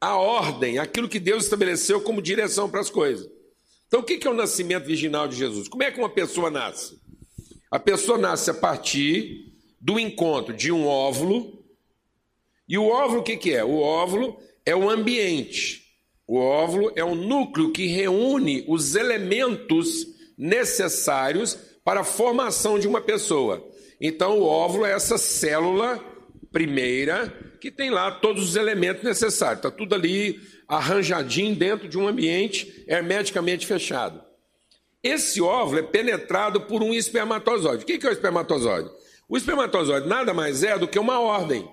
a 0.01 0.17
ordem, 0.17 0.79
aquilo 0.79 1.07
que 1.07 1.21
Deus 1.21 1.45
estabeleceu 1.45 2.01
como 2.01 2.23
direção 2.23 2.71
para 2.71 2.81
as 2.81 2.89
coisas. 2.89 3.31
Então, 3.87 4.01
o 4.01 4.03
que 4.03 4.27
é 4.27 4.31
o 4.31 4.35
nascimento 4.35 4.87
virginal 4.87 5.29
de 5.29 5.37
Jesus? 5.37 5.69
Como 5.69 5.83
é 5.83 5.91
que 5.91 5.99
uma 5.99 6.09
pessoa 6.09 6.51
nasce? 6.51 6.99
A 7.71 7.79
pessoa 7.79 8.17
nasce 8.17 8.51
a 8.51 8.55
partir 8.55 9.53
do 9.79 10.01
encontro 10.01 10.55
de 10.55 10.73
um 10.73 10.87
óvulo. 10.87 11.63
E 12.67 12.79
o 12.79 12.89
óvulo, 12.89 13.21
o 13.21 13.23
que 13.23 13.53
é? 13.53 13.63
O 13.63 13.81
óvulo 13.81 14.43
é 14.65 14.75
o 14.75 14.89
ambiente. 14.89 15.83
O 16.27 16.39
óvulo 16.39 16.93
é 16.97 17.05
o 17.05 17.15
núcleo 17.15 17.73
que 17.73 17.87
reúne 17.87 18.65
os 18.67 18.95
elementos 18.95 20.07
necessários 20.39 21.59
para 21.85 22.01
a 22.01 22.05
formação 22.05 22.79
de 22.79 22.89
uma 22.89 23.01
pessoa. 23.01 23.63
Então, 24.01 24.39
o 24.39 24.45
óvulo 24.45 24.87
é 24.87 24.93
essa 24.93 25.19
célula 25.19 26.03
primeira 26.51 27.33
que 27.61 27.71
tem 27.71 27.91
lá 27.91 28.11
todos 28.11 28.51
os 28.51 28.57
elementos 28.57 29.03
necessários. 29.03 29.59
Está 29.59 29.71
tudo 29.71 29.95
ali 29.95 30.41
arranjadinho 30.69 31.55
dentro 31.55 31.89
de 31.89 31.99
um 31.99 32.09
ambiente 32.09 32.85
hermeticamente 32.87 33.67
fechado. 33.67 34.23
Esse 35.03 35.41
óvulo 35.43 35.79
é 35.79 35.83
penetrado 35.83 36.63
por 36.63 36.83
um 36.83 36.95
espermatozoide. 36.95 37.85
O 37.85 37.87
que 37.87 38.07
é 38.07 38.09
o 38.09 38.13
espermatozoide? 38.13 38.91
O 39.29 39.37
espermatozoide 39.37 40.09
nada 40.09 40.33
mais 40.33 40.63
é 40.63 40.79
do 40.79 40.89
que 40.89 40.99
uma 40.99 41.21
ordem. 41.21 41.69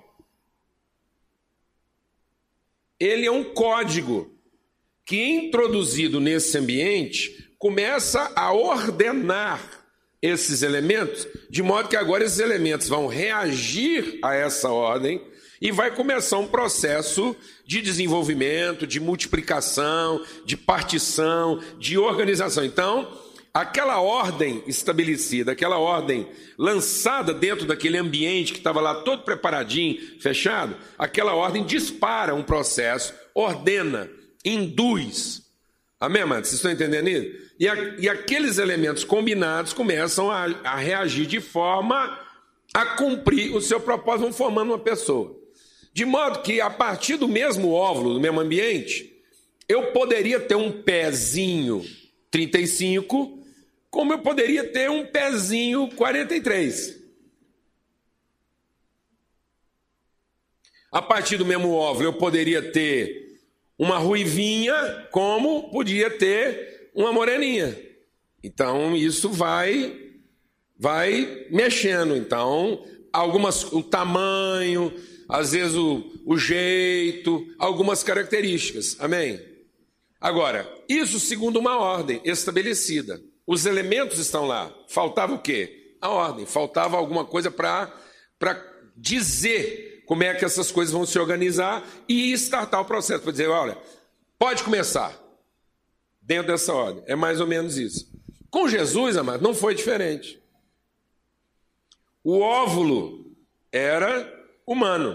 Ele 3.02 3.26
é 3.26 3.32
um 3.32 3.42
código 3.42 4.30
que, 5.04 5.20
introduzido 5.20 6.20
nesse 6.20 6.56
ambiente, 6.56 7.52
começa 7.58 8.30
a 8.36 8.52
ordenar 8.52 9.60
esses 10.22 10.62
elementos, 10.62 11.26
de 11.50 11.64
modo 11.64 11.88
que 11.88 11.96
agora 11.96 12.22
esses 12.22 12.38
elementos 12.38 12.88
vão 12.88 13.08
reagir 13.08 14.20
a 14.22 14.36
essa 14.36 14.70
ordem 14.70 15.20
e 15.60 15.72
vai 15.72 15.92
começar 15.92 16.38
um 16.38 16.46
processo 16.46 17.34
de 17.66 17.82
desenvolvimento, 17.82 18.86
de 18.86 19.00
multiplicação, 19.00 20.24
de 20.44 20.56
partição, 20.56 21.60
de 21.80 21.98
organização. 21.98 22.64
Então, 22.64 23.08
aquela 23.52 24.00
ordem 24.00 24.62
estabelecida, 24.66 25.52
aquela 25.52 25.78
ordem 25.78 26.26
lançada 26.56 27.34
dentro 27.34 27.66
daquele 27.66 27.98
ambiente 27.98 28.52
que 28.52 28.58
estava 28.58 28.80
lá 28.80 28.94
todo 29.02 29.24
preparadinho, 29.24 29.98
fechado, 30.20 30.76
aquela 30.98 31.34
ordem 31.34 31.64
dispara 31.64 32.34
um 32.34 32.42
processo, 32.42 33.12
ordena, 33.34 34.08
induz. 34.44 35.42
Amém, 36.00 36.22
amados? 36.22 36.48
Vocês 36.48 36.58
estão 36.58 36.72
entendendo 36.72 37.08
isso? 37.08 37.52
E, 37.60 37.68
a, 37.68 37.74
e 37.98 38.08
aqueles 38.08 38.58
elementos 38.58 39.04
combinados 39.04 39.72
começam 39.72 40.30
a, 40.30 40.46
a 40.64 40.76
reagir 40.76 41.26
de 41.26 41.40
forma 41.40 42.18
a 42.74 42.86
cumprir 42.96 43.54
o 43.54 43.60
seu 43.60 43.78
propósito, 43.78 44.22
vão 44.22 44.32
formando 44.32 44.70
uma 44.70 44.78
pessoa. 44.78 45.36
De 45.92 46.06
modo 46.06 46.40
que, 46.40 46.58
a 46.58 46.70
partir 46.70 47.16
do 47.16 47.28
mesmo 47.28 47.70
óvulo, 47.70 48.14
do 48.14 48.20
mesmo 48.20 48.40
ambiente, 48.40 49.12
eu 49.68 49.92
poderia 49.92 50.40
ter 50.40 50.54
um 50.54 50.72
pezinho 50.72 51.84
35 52.30 53.41
como 53.92 54.14
eu 54.14 54.18
poderia 54.20 54.64
ter 54.64 54.88
um 54.88 55.04
pezinho 55.04 55.86
43. 55.94 56.98
A 60.90 61.02
partir 61.02 61.36
do 61.36 61.44
mesmo 61.44 61.74
óvulo, 61.74 62.06
eu 62.06 62.12
poderia 62.14 62.72
ter 62.72 63.38
uma 63.78 63.98
ruivinha, 63.98 64.74
como 65.10 65.70
podia 65.70 66.08
ter 66.08 66.90
uma 66.94 67.12
moreninha. 67.12 67.78
Então, 68.42 68.96
isso 68.96 69.28
vai 69.28 70.00
vai 70.78 71.46
mexendo. 71.50 72.16
Então, 72.16 72.86
algumas 73.12 73.62
o 73.74 73.82
tamanho, 73.82 74.90
às 75.28 75.52
vezes 75.52 75.76
o, 75.76 76.02
o 76.24 76.38
jeito, 76.38 77.46
algumas 77.58 78.02
características. 78.02 78.96
Amém? 78.98 79.38
Agora, 80.18 80.66
isso 80.88 81.20
segundo 81.20 81.58
uma 81.58 81.78
ordem 81.78 82.22
estabelecida. 82.24 83.20
Os 83.52 83.66
elementos 83.66 84.18
estão 84.18 84.46
lá. 84.46 84.74
Faltava 84.88 85.34
o 85.34 85.38
quê? 85.38 85.94
A 86.00 86.08
ordem. 86.08 86.46
Faltava 86.46 86.96
alguma 86.96 87.22
coisa 87.22 87.50
para 87.50 87.92
dizer 88.96 90.04
como 90.06 90.22
é 90.22 90.32
que 90.32 90.42
essas 90.42 90.72
coisas 90.72 90.90
vão 90.90 91.04
se 91.04 91.18
organizar 91.18 91.86
e 92.08 92.32
startar 92.32 92.80
o 92.80 92.86
processo. 92.86 93.22
Para 93.22 93.32
dizer, 93.32 93.50
olha, 93.50 93.76
pode 94.38 94.62
começar. 94.62 95.14
Dentro 96.22 96.50
dessa 96.50 96.72
ordem. 96.72 97.04
É 97.06 97.14
mais 97.14 97.42
ou 97.42 97.46
menos 97.46 97.76
isso. 97.76 98.10
Com 98.48 98.66
Jesus, 98.66 99.18
amado, 99.18 99.42
não 99.42 99.52
foi 99.52 99.74
diferente. 99.74 100.42
O 102.24 102.38
óvulo 102.38 103.36
era 103.70 104.32
humano. 104.66 105.14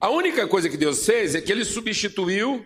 A 0.00 0.10
única 0.10 0.46
coisa 0.46 0.68
que 0.68 0.76
Deus 0.76 1.04
fez 1.04 1.34
é 1.34 1.40
que 1.40 1.50
ele 1.50 1.64
substituiu 1.64 2.64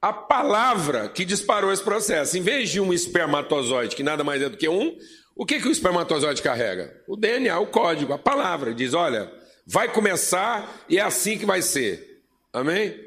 a 0.00 0.12
palavra 0.12 1.08
que 1.08 1.24
disparou 1.24 1.72
esse 1.72 1.82
processo. 1.82 2.36
Em 2.36 2.42
vez 2.42 2.70
de 2.70 2.80
um 2.80 2.92
espermatozoide, 2.92 3.96
que 3.96 4.02
nada 4.02 4.22
mais 4.22 4.42
é 4.42 4.48
do 4.48 4.56
que 4.56 4.68
um, 4.68 4.96
o 5.34 5.44
que, 5.44 5.60
que 5.60 5.68
o 5.68 5.72
espermatozoide 5.72 6.42
carrega? 6.42 7.02
O 7.06 7.16
DNA, 7.16 7.58
o 7.58 7.66
código, 7.66 8.12
a 8.12 8.18
palavra. 8.18 8.74
Diz: 8.74 8.94
olha, 8.94 9.30
vai 9.66 9.92
começar 9.92 10.84
e 10.88 10.98
é 10.98 11.02
assim 11.02 11.38
que 11.38 11.46
vai 11.46 11.62
ser. 11.62 12.22
Amém? 12.52 12.98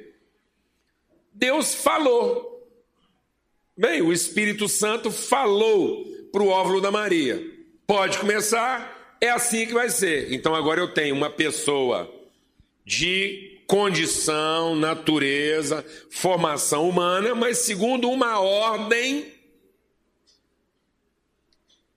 Deus 1.34 1.74
falou. 1.74 2.48
Bem, 3.78 4.02
o 4.02 4.12
Espírito 4.12 4.68
Santo 4.68 5.10
falou 5.10 6.06
para 6.32 6.44
o 6.44 6.50
óvulo 6.50 6.82
da 6.82 6.92
Maria: 6.92 7.42
pode 7.88 8.18
começar, 8.20 9.16
é 9.22 9.30
assim 9.30 9.66
que 9.66 9.74
vai 9.74 9.90
ser. 9.90 10.34
Então 10.34 10.54
agora 10.54 10.82
eu 10.82 10.94
tenho 10.94 11.16
uma 11.16 11.30
pessoa 11.30 12.14
de 12.86 13.59
condição, 13.70 14.76
natureza, 14.76 15.86
formação 16.10 16.90
humana, 16.90 17.36
mas 17.36 17.60
segundo 17.60 18.10
uma 18.10 18.40
ordem. 18.40 19.32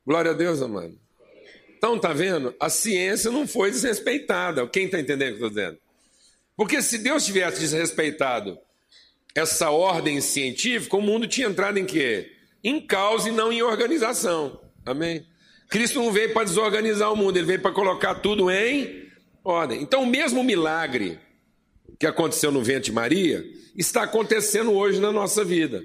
Glória 0.06 0.32
a 0.32 0.34
Deus, 0.34 0.60
amado. 0.60 1.00
Então, 1.78 1.98
tá 1.98 2.12
vendo? 2.12 2.54
A 2.60 2.68
ciência 2.68 3.30
não 3.30 3.48
foi 3.48 3.70
desrespeitada. 3.70 4.66
Quem 4.66 4.84
está 4.84 5.00
entendendo 5.00 5.32
o 5.32 5.38
que 5.38 5.44
eu 5.44 5.48
estou 5.48 5.62
dizendo? 5.62 5.78
Porque 6.54 6.82
se 6.82 6.98
Deus 6.98 7.24
tivesse 7.24 7.60
desrespeitado 7.60 8.58
essa 9.34 9.70
ordem 9.70 10.20
científica, 10.20 10.94
o 10.98 11.00
mundo 11.00 11.26
tinha 11.26 11.46
entrado 11.46 11.78
em 11.78 11.86
quê? 11.86 12.32
Em 12.62 12.86
caos 12.86 13.24
e 13.24 13.30
não 13.30 13.50
em 13.50 13.62
organização. 13.62 14.60
Amém? 14.84 15.26
Cristo 15.70 16.00
não 16.00 16.12
veio 16.12 16.34
para 16.34 16.44
desorganizar 16.44 17.10
o 17.10 17.16
mundo, 17.16 17.38
ele 17.38 17.46
veio 17.46 17.62
para 17.62 17.72
colocar 17.72 18.16
tudo 18.16 18.50
em 18.50 19.10
ordem. 19.42 19.80
Então, 19.80 20.02
o 20.02 20.06
mesmo 20.06 20.44
milagre 20.44 21.18
que 22.02 22.06
aconteceu 22.08 22.50
no 22.50 22.60
ventre 22.60 22.86
de 22.86 22.92
Maria 22.92 23.48
está 23.76 24.02
acontecendo 24.02 24.72
hoje 24.72 24.98
na 24.98 25.12
nossa 25.12 25.44
vida. 25.44 25.84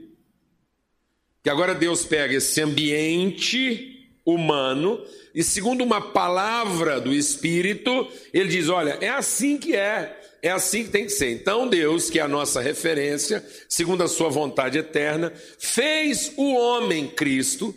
Que 1.43 1.49
agora 1.51 1.75
Deus 1.75 2.03
pega 2.05 2.33
esse 2.33 2.59
ambiente 2.59 4.09
humano 4.25 4.99
e, 5.35 5.43
segundo 5.43 5.83
uma 5.83 6.01
palavra 6.01 6.99
do 6.99 7.13
Espírito, 7.13 8.07
ele 8.33 8.49
diz: 8.49 8.67
Olha, 8.67 8.97
é 8.99 9.09
assim 9.09 9.59
que 9.59 9.75
é, 9.75 10.19
é 10.41 10.49
assim 10.49 10.85
que 10.85 10.89
tem 10.89 11.03
que 11.03 11.11
ser. 11.11 11.29
Então, 11.29 11.67
Deus, 11.67 12.09
que 12.09 12.17
é 12.17 12.23
a 12.23 12.27
nossa 12.27 12.61
referência, 12.61 13.45
segundo 13.69 14.01
a 14.01 14.07
sua 14.07 14.29
vontade 14.29 14.79
eterna, 14.79 15.31
fez 15.59 16.33
o 16.35 16.51
homem 16.55 17.07
Cristo 17.09 17.75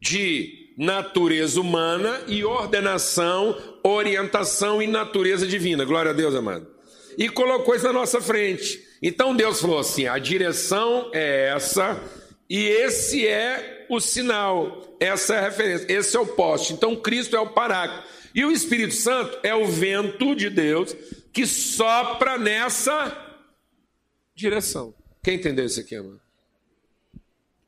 de 0.00 0.72
natureza 0.78 1.60
humana 1.60 2.22
e 2.28 2.44
ordenação, 2.44 3.60
orientação 3.82 4.80
e 4.80 4.86
natureza 4.86 5.48
divina. 5.48 5.84
Glória 5.84 6.12
a 6.12 6.14
Deus, 6.14 6.32
amado 6.32 6.73
e 7.18 7.28
colocou 7.28 7.74
isso 7.74 7.84
na 7.84 7.92
nossa 7.92 8.20
frente. 8.20 8.82
Então 9.02 9.34
Deus 9.34 9.60
falou 9.60 9.78
assim: 9.78 10.06
a 10.06 10.18
direção 10.18 11.10
é 11.12 11.48
essa, 11.54 12.02
e 12.48 12.64
esse 12.66 13.26
é 13.26 13.86
o 13.88 14.00
sinal, 14.00 14.96
essa 14.98 15.34
é 15.34 15.38
a 15.38 15.42
referência, 15.42 15.86
esse 15.92 16.16
é 16.16 16.20
o 16.20 16.26
poste. 16.26 16.72
Então 16.72 16.96
Cristo 16.96 17.36
é 17.36 17.40
o 17.40 17.50
paráclito. 17.50 18.14
E 18.34 18.44
o 18.44 18.50
Espírito 18.50 18.94
Santo 18.94 19.38
é 19.42 19.54
o 19.54 19.66
vento 19.66 20.34
de 20.34 20.50
Deus 20.50 20.94
que 21.32 21.46
sopra 21.46 22.36
nessa 22.36 23.16
direção. 24.34 24.94
Quem 25.22 25.36
entendeu 25.36 25.64
isso 25.64 25.80
aqui, 25.80 25.94
amado? 25.94 26.20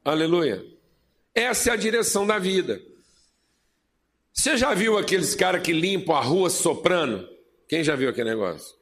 Aleluia. 0.05 0.65
Essa 1.35 1.71
é 1.71 1.73
a 1.73 1.77
direção 1.77 2.27
da 2.27 2.39
vida. 2.39 2.81
Você 4.33 4.57
já 4.57 4.75
viu 4.75 4.99
aqueles 4.99 5.35
caras 5.35 5.63
que 5.63 5.73
limpam 5.73 6.15
a 6.15 6.21
rua 6.21 6.51
soprando? 6.51 7.29
Quem 7.69 7.83
já 7.83 7.97
viu 7.97 8.09
aquele 8.09 8.31
negócio? 8.31 8.77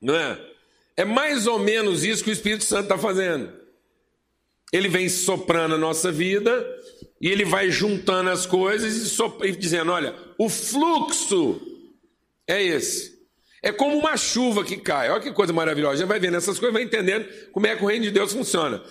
Não 0.00 0.14
é? 0.14 0.40
É 0.96 1.04
mais 1.04 1.46
ou 1.46 1.58
menos 1.58 2.04
isso 2.04 2.24
que 2.24 2.30
o 2.30 2.32
Espírito 2.32 2.64
Santo 2.64 2.84
está 2.84 2.98
fazendo. 2.98 3.52
Ele 4.72 4.88
vem 4.88 5.08
soprando 5.08 5.74
a 5.74 5.78
nossa 5.78 6.10
vida 6.10 6.66
e 7.20 7.28
ele 7.28 7.44
vai 7.44 7.70
juntando 7.70 8.30
as 8.30 8.46
coisas 8.46 9.18
e, 9.18 9.46
e 9.46 9.52
dizendo: 9.52 9.92
olha, 9.92 10.14
o 10.38 10.48
fluxo 10.48 11.60
é 12.46 12.62
esse. 12.62 13.16
É 13.62 13.72
como 13.72 13.96
uma 13.96 14.16
chuva 14.16 14.64
que 14.64 14.76
cai. 14.76 15.10
Olha 15.10 15.20
que 15.20 15.32
coisa 15.32 15.52
maravilhosa. 15.52 15.98
Já 15.98 16.06
vai 16.06 16.20
vendo 16.20 16.36
essas 16.36 16.58
coisas, 16.58 16.72
vai 16.72 16.82
entendendo 16.82 17.26
como 17.52 17.66
é 17.66 17.74
que 17.74 17.82
o 17.82 17.86
reino 17.86 18.04
de 18.04 18.10
Deus 18.10 18.32
funciona. 18.32 18.82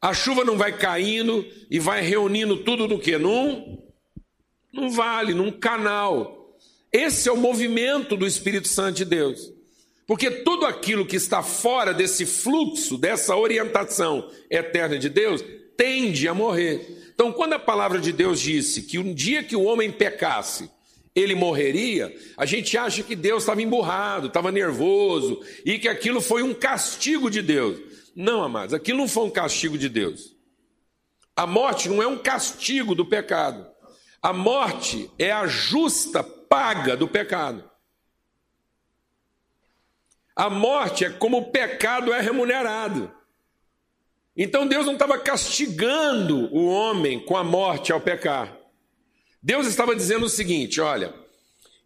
A 0.00 0.12
chuva 0.12 0.44
não 0.44 0.56
vai 0.56 0.76
caindo 0.76 1.46
e 1.70 1.78
vai 1.78 2.02
reunindo 2.02 2.56
tudo 2.56 2.88
no 2.88 2.98
que? 2.98 3.16
Num, 3.18 3.78
num 4.72 4.90
vale, 4.90 5.34
num 5.34 5.50
canal. 5.52 6.56
Esse 6.90 7.28
é 7.28 7.32
o 7.32 7.36
movimento 7.36 8.16
do 8.16 8.26
Espírito 8.26 8.68
Santo 8.68 8.96
de 8.96 9.04
Deus. 9.04 9.52
Porque 10.06 10.30
tudo 10.30 10.66
aquilo 10.66 11.06
que 11.06 11.16
está 11.16 11.42
fora 11.42 11.94
desse 11.94 12.26
fluxo, 12.26 12.98
dessa 12.98 13.36
orientação 13.36 14.28
eterna 14.50 14.98
de 14.98 15.08
Deus, 15.08 15.42
tende 15.76 16.26
a 16.26 16.34
morrer. 16.34 17.12
Então, 17.14 17.32
quando 17.32 17.52
a 17.54 17.58
palavra 17.58 18.00
de 18.00 18.12
Deus 18.12 18.40
disse 18.40 18.82
que 18.82 18.98
um 18.98 19.14
dia 19.14 19.42
que 19.42 19.54
o 19.54 19.62
homem 19.62 19.90
pecasse, 19.90 20.70
ele 21.14 21.34
morreria, 21.34 22.14
a 22.36 22.46
gente 22.46 22.76
acha 22.76 23.02
que 23.02 23.14
Deus 23.14 23.42
estava 23.42 23.62
emburrado, 23.62 24.28
estava 24.28 24.50
nervoso 24.50 25.40
e 25.64 25.78
que 25.78 25.88
aquilo 25.88 26.20
foi 26.20 26.42
um 26.42 26.54
castigo 26.54 27.30
de 27.30 27.42
Deus. 27.42 27.78
Não, 28.16 28.42
amados, 28.42 28.74
aquilo 28.74 28.98
não 28.98 29.08
foi 29.08 29.24
um 29.24 29.30
castigo 29.30 29.78
de 29.78 29.88
Deus. 29.88 30.34
A 31.36 31.46
morte 31.46 31.88
não 31.88 32.02
é 32.02 32.06
um 32.06 32.18
castigo 32.18 32.94
do 32.94 33.06
pecado. 33.06 33.66
A 34.22 34.32
morte 34.32 35.10
é 35.18 35.32
a 35.32 35.46
justa 35.46 36.22
paga 36.22 36.96
do 36.96 37.08
pecado. 37.08 37.71
A 40.42 40.50
morte 40.50 41.04
é 41.04 41.08
como 41.08 41.36
o 41.36 41.52
pecado 41.52 42.12
é 42.12 42.20
remunerado. 42.20 43.08
Então 44.36 44.66
Deus 44.66 44.84
não 44.84 44.94
estava 44.94 45.16
castigando 45.16 46.52
o 46.52 46.66
homem 46.66 47.20
com 47.20 47.36
a 47.36 47.44
morte 47.44 47.92
ao 47.92 48.00
pecar. 48.00 48.58
Deus 49.40 49.68
estava 49.68 49.94
dizendo 49.94 50.26
o 50.26 50.28
seguinte: 50.28 50.80
olha, 50.80 51.14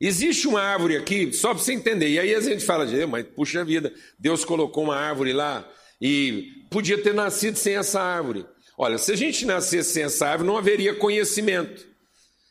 existe 0.01 0.49
uma 0.49 0.63
árvore 0.63 0.97
aqui, 0.97 1.35
só 1.35 1.53
para 1.53 1.63
você 1.63 1.75
entender, 1.75 2.09
e 2.09 2.19
aí 2.19 2.35
a 2.35 2.41
gente 2.41 2.65
fala 2.65 2.87
de, 2.87 3.05
mas 3.05 3.27
puxa 3.27 3.63
vida, 3.63 3.93
Deus 4.19 4.43
colocou 4.43 4.85
uma 4.85 4.97
árvore 4.97 5.35
lá 5.35 5.63
e 6.01 6.65
podia 6.71 6.97
ter 6.97 7.13
nascido 7.13 7.59
sem 7.59 7.77
essa 7.77 8.01
árvore. 8.01 8.47
Olha, 8.79 8.97
se 8.97 9.13
a 9.13 9.17
gente 9.17 9.45
nascesse 9.45 9.93
sem 9.93 10.05
essa 10.05 10.29
árvore, 10.29 10.49
não 10.49 10.57
haveria 10.57 10.95
conhecimento, 10.95 11.87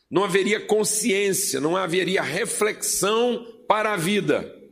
não 0.08 0.24
haveria 0.24 0.60
consciência, 0.60 1.60
não 1.60 1.76
haveria 1.76 2.22
reflexão 2.22 3.44
para 3.68 3.94
a 3.94 3.98
vida. 3.98 4.65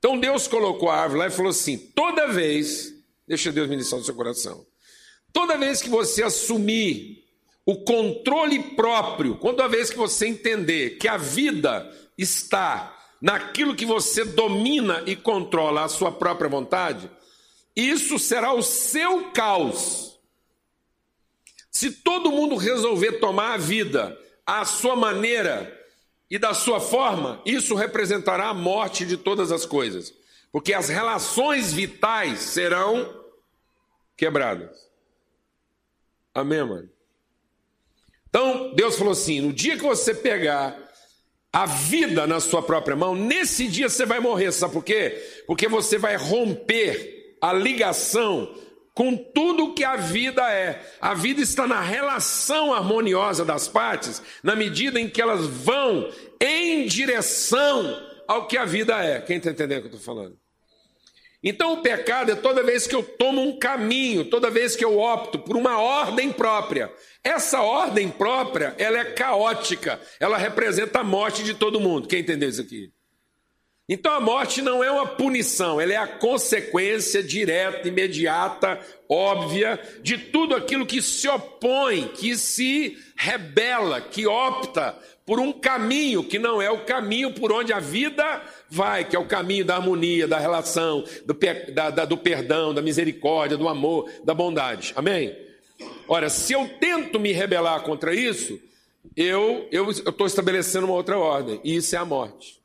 Então 0.00 0.18
Deus 0.18 0.48
colocou 0.48 0.88
a 0.88 0.96
árvore 0.96 1.20
lá 1.20 1.26
e 1.26 1.30
falou 1.30 1.50
assim: 1.50 1.76
toda 1.76 2.26
vez, 2.26 2.92
deixa 3.28 3.52
Deus 3.52 3.68
ministrar 3.68 4.00
no 4.00 4.04
seu 4.04 4.14
coração, 4.14 4.66
toda 5.32 5.58
vez 5.58 5.82
que 5.82 5.90
você 5.90 6.22
assumir 6.22 7.22
o 7.66 7.84
controle 7.84 8.74
próprio, 8.74 9.36
toda 9.36 9.68
vez 9.68 9.90
que 9.90 9.98
você 9.98 10.26
entender 10.26 10.96
que 10.96 11.06
a 11.06 11.18
vida 11.18 11.88
está 12.16 12.96
naquilo 13.20 13.76
que 13.76 13.84
você 13.84 14.24
domina 14.24 15.04
e 15.06 15.14
controla 15.14 15.84
a 15.84 15.88
sua 15.88 16.10
própria 16.10 16.48
vontade, 16.48 17.10
isso 17.76 18.18
será 18.18 18.54
o 18.54 18.62
seu 18.62 19.30
caos. 19.32 20.18
Se 21.70 21.92
todo 21.92 22.32
mundo 22.32 22.56
resolver 22.56 23.20
tomar 23.20 23.52
a 23.52 23.58
vida 23.58 24.18
à 24.46 24.64
sua 24.64 24.96
maneira 24.96 25.79
e 26.30 26.38
da 26.38 26.54
sua 26.54 26.80
forma, 26.80 27.42
isso 27.44 27.74
representará 27.74 28.50
a 28.50 28.54
morte 28.54 29.04
de 29.04 29.16
todas 29.16 29.50
as 29.50 29.66
coisas, 29.66 30.14
porque 30.52 30.72
as 30.72 30.88
relações 30.88 31.72
vitais 31.72 32.38
serão 32.38 33.24
quebradas. 34.16 34.88
Amém, 36.32 36.64
mano? 36.64 36.88
Então, 38.28 38.72
Deus 38.74 38.96
falou 38.96 39.12
assim: 39.12 39.40
no 39.40 39.52
dia 39.52 39.76
que 39.76 39.82
você 39.82 40.14
pegar 40.14 40.78
a 41.52 41.66
vida 41.66 42.28
na 42.28 42.38
sua 42.38 42.62
própria 42.62 42.94
mão, 42.94 43.14
nesse 43.16 43.66
dia 43.66 43.88
você 43.88 44.06
vai 44.06 44.20
morrer, 44.20 44.52
sabe 44.52 44.72
por 44.72 44.84
quê? 44.84 45.42
Porque 45.48 45.66
você 45.66 45.98
vai 45.98 46.14
romper 46.16 47.36
a 47.40 47.52
ligação 47.52 48.54
com 49.00 49.16
tudo 49.16 49.72
que 49.72 49.82
a 49.82 49.96
vida 49.96 50.42
é. 50.52 50.78
A 51.00 51.14
vida 51.14 51.40
está 51.40 51.66
na 51.66 51.80
relação 51.80 52.74
harmoniosa 52.74 53.46
das 53.46 53.66
partes, 53.66 54.20
na 54.42 54.54
medida 54.54 55.00
em 55.00 55.08
que 55.08 55.22
elas 55.22 55.46
vão 55.46 56.12
em 56.38 56.84
direção 56.84 57.98
ao 58.28 58.46
que 58.46 58.58
a 58.58 58.66
vida 58.66 59.02
é. 59.02 59.18
Quem 59.18 59.38
está 59.38 59.52
entendendo 59.52 59.78
o 59.78 59.88
que 59.88 59.94
eu 59.94 59.96
estou 59.96 60.14
falando? 60.14 60.36
Então, 61.42 61.72
o 61.72 61.80
pecado 61.80 62.32
é 62.32 62.34
toda 62.34 62.62
vez 62.62 62.86
que 62.86 62.94
eu 62.94 63.02
tomo 63.02 63.40
um 63.40 63.58
caminho, 63.58 64.26
toda 64.26 64.50
vez 64.50 64.76
que 64.76 64.84
eu 64.84 64.98
opto 64.98 65.38
por 65.38 65.56
uma 65.56 65.80
ordem 65.80 66.30
própria. 66.30 66.92
Essa 67.24 67.62
ordem 67.62 68.10
própria, 68.10 68.74
ela 68.76 68.98
é 68.98 69.04
caótica, 69.06 69.98
ela 70.20 70.36
representa 70.36 70.98
a 70.98 71.04
morte 71.04 71.42
de 71.42 71.54
todo 71.54 71.80
mundo. 71.80 72.06
Quem 72.06 72.20
entendeu 72.20 72.50
isso 72.50 72.60
aqui? 72.60 72.92
Então 73.92 74.14
a 74.14 74.20
morte 74.20 74.62
não 74.62 74.84
é 74.84 74.90
uma 74.92 75.04
punição, 75.04 75.80
ela 75.80 75.92
é 75.92 75.96
a 75.96 76.06
consequência 76.06 77.24
direta, 77.24 77.88
imediata, 77.88 78.78
óbvia 79.08 79.80
de 80.00 80.16
tudo 80.16 80.54
aquilo 80.54 80.86
que 80.86 81.02
se 81.02 81.26
opõe, 81.26 82.06
que 82.06 82.38
se 82.38 82.96
rebela, 83.16 84.00
que 84.00 84.28
opta 84.28 84.96
por 85.26 85.40
um 85.40 85.52
caminho 85.52 86.22
que 86.22 86.38
não 86.38 86.62
é 86.62 86.70
o 86.70 86.84
caminho 86.84 87.34
por 87.34 87.50
onde 87.50 87.72
a 87.72 87.80
vida 87.80 88.40
vai, 88.68 89.04
que 89.04 89.16
é 89.16 89.18
o 89.18 89.26
caminho 89.26 89.64
da 89.64 89.74
harmonia, 89.74 90.28
da 90.28 90.38
relação, 90.38 91.02
do, 91.26 91.36
da, 91.74 91.90
da, 91.90 92.04
do 92.04 92.16
perdão, 92.16 92.72
da 92.72 92.80
misericórdia, 92.80 93.56
do 93.56 93.68
amor, 93.68 94.08
da 94.22 94.32
bondade. 94.32 94.92
Amém? 94.94 95.36
Ora, 96.06 96.30
se 96.30 96.52
eu 96.52 96.68
tento 96.78 97.18
me 97.18 97.32
rebelar 97.32 97.80
contra 97.80 98.14
isso, 98.14 98.56
eu 99.16 99.66
estou 99.72 100.28
estabelecendo 100.28 100.86
uma 100.86 100.94
outra 100.94 101.18
ordem, 101.18 101.60
e 101.64 101.74
isso 101.74 101.96
é 101.96 101.98
a 101.98 102.04
morte. 102.04 102.59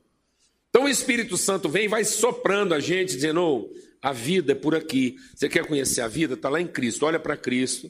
Então 0.75 0.87
o 0.87 0.89
Espírito 0.89 1.37
Santo 1.37 1.69
vem 1.69 1.85
e 1.85 1.87
vai 1.87 2.03
soprando 2.03 2.73
a 2.73 2.81
gente, 2.81 3.15
dizendo: 3.15 3.41
oh, 3.41 3.73
a 4.01 4.11
vida 4.11 4.51
é 4.51 4.55
por 4.55 4.75
aqui. 4.75 5.15
Você 5.33 5.47
quer 5.47 5.65
conhecer 5.65 6.01
a 6.01 6.07
vida? 6.09 6.33
Está 6.33 6.49
lá 6.49 6.59
em 6.59 6.67
Cristo. 6.67 7.05
Olha 7.05 7.17
para 7.17 7.37
Cristo. 7.37 7.89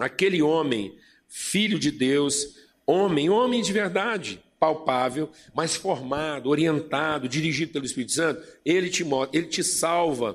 Aquele 0.00 0.42
homem, 0.42 0.98
filho 1.28 1.78
de 1.78 1.92
Deus, 1.92 2.56
homem, 2.84 3.30
homem 3.30 3.62
de 3.62 3.72
verdade, 3.72 4.42
palpável, 4.58 5.30
mas 5.54 5.76
formado, 5.76 6.50
orientado, 6.50 7.28
dirigido 7.28 7.72
pelo 7.72 7.84
Espírito 7.84 8.14
Santo, 8.14 8.42
ele 8.64 8.90
te 8.90 9.04
ele 9.32 9.46
te 9.46 9.62
salva 9.62 10.34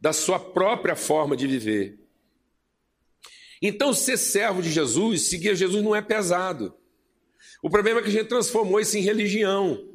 da 0.00 0.12
sua 0.12 0.38
própria 0.38 0.94
forma 0.94 1.36
de 1.36 1.48
viver. 1.48 1.98
Então, 3.60 3.92
ser 3.92 4.18
servo 4.18 4.62
de 4.62 4.70
Jesus, 4.70 5.22
seguir 5.22 5.56
Jesus 5.56 5.82
não 5.82 5.96
é 5.96 6.00
pesado. 6.00 6.72
O 7.60 7.68
problema 7.68 7.98
é 7.98 8.02
que 8.04 8.08
a 8.08 8.12
gente 8.12 8.28
transformou 8.28 8.78
isso 8.78 8.96
em 8.96 9.00
religião. 9.00 9.93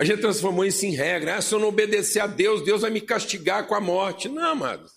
A 0.00 0.04
gente 0.04 0.22
transformou 0.22 0.64
isso 0.64 0.86
em 0.86 0.94
regra. 0.94 1.36
Ah, 1.36 1.42
se 1.42 1.54
eu 1.54 1.58
não 1.58 1.68
obedecer 1.68 2.20
a 2.20 2.26
Deus, 2.26 2.64
Deus 2.64 2.80
vai 2.80 2.90
me 2.90 3.02
castigar 3.02 3.66
com 3.66 3.74
a 3.74 3.80
morte. 3.82 4.30
Não, 4.30 4.52
amados. 4.52 4.92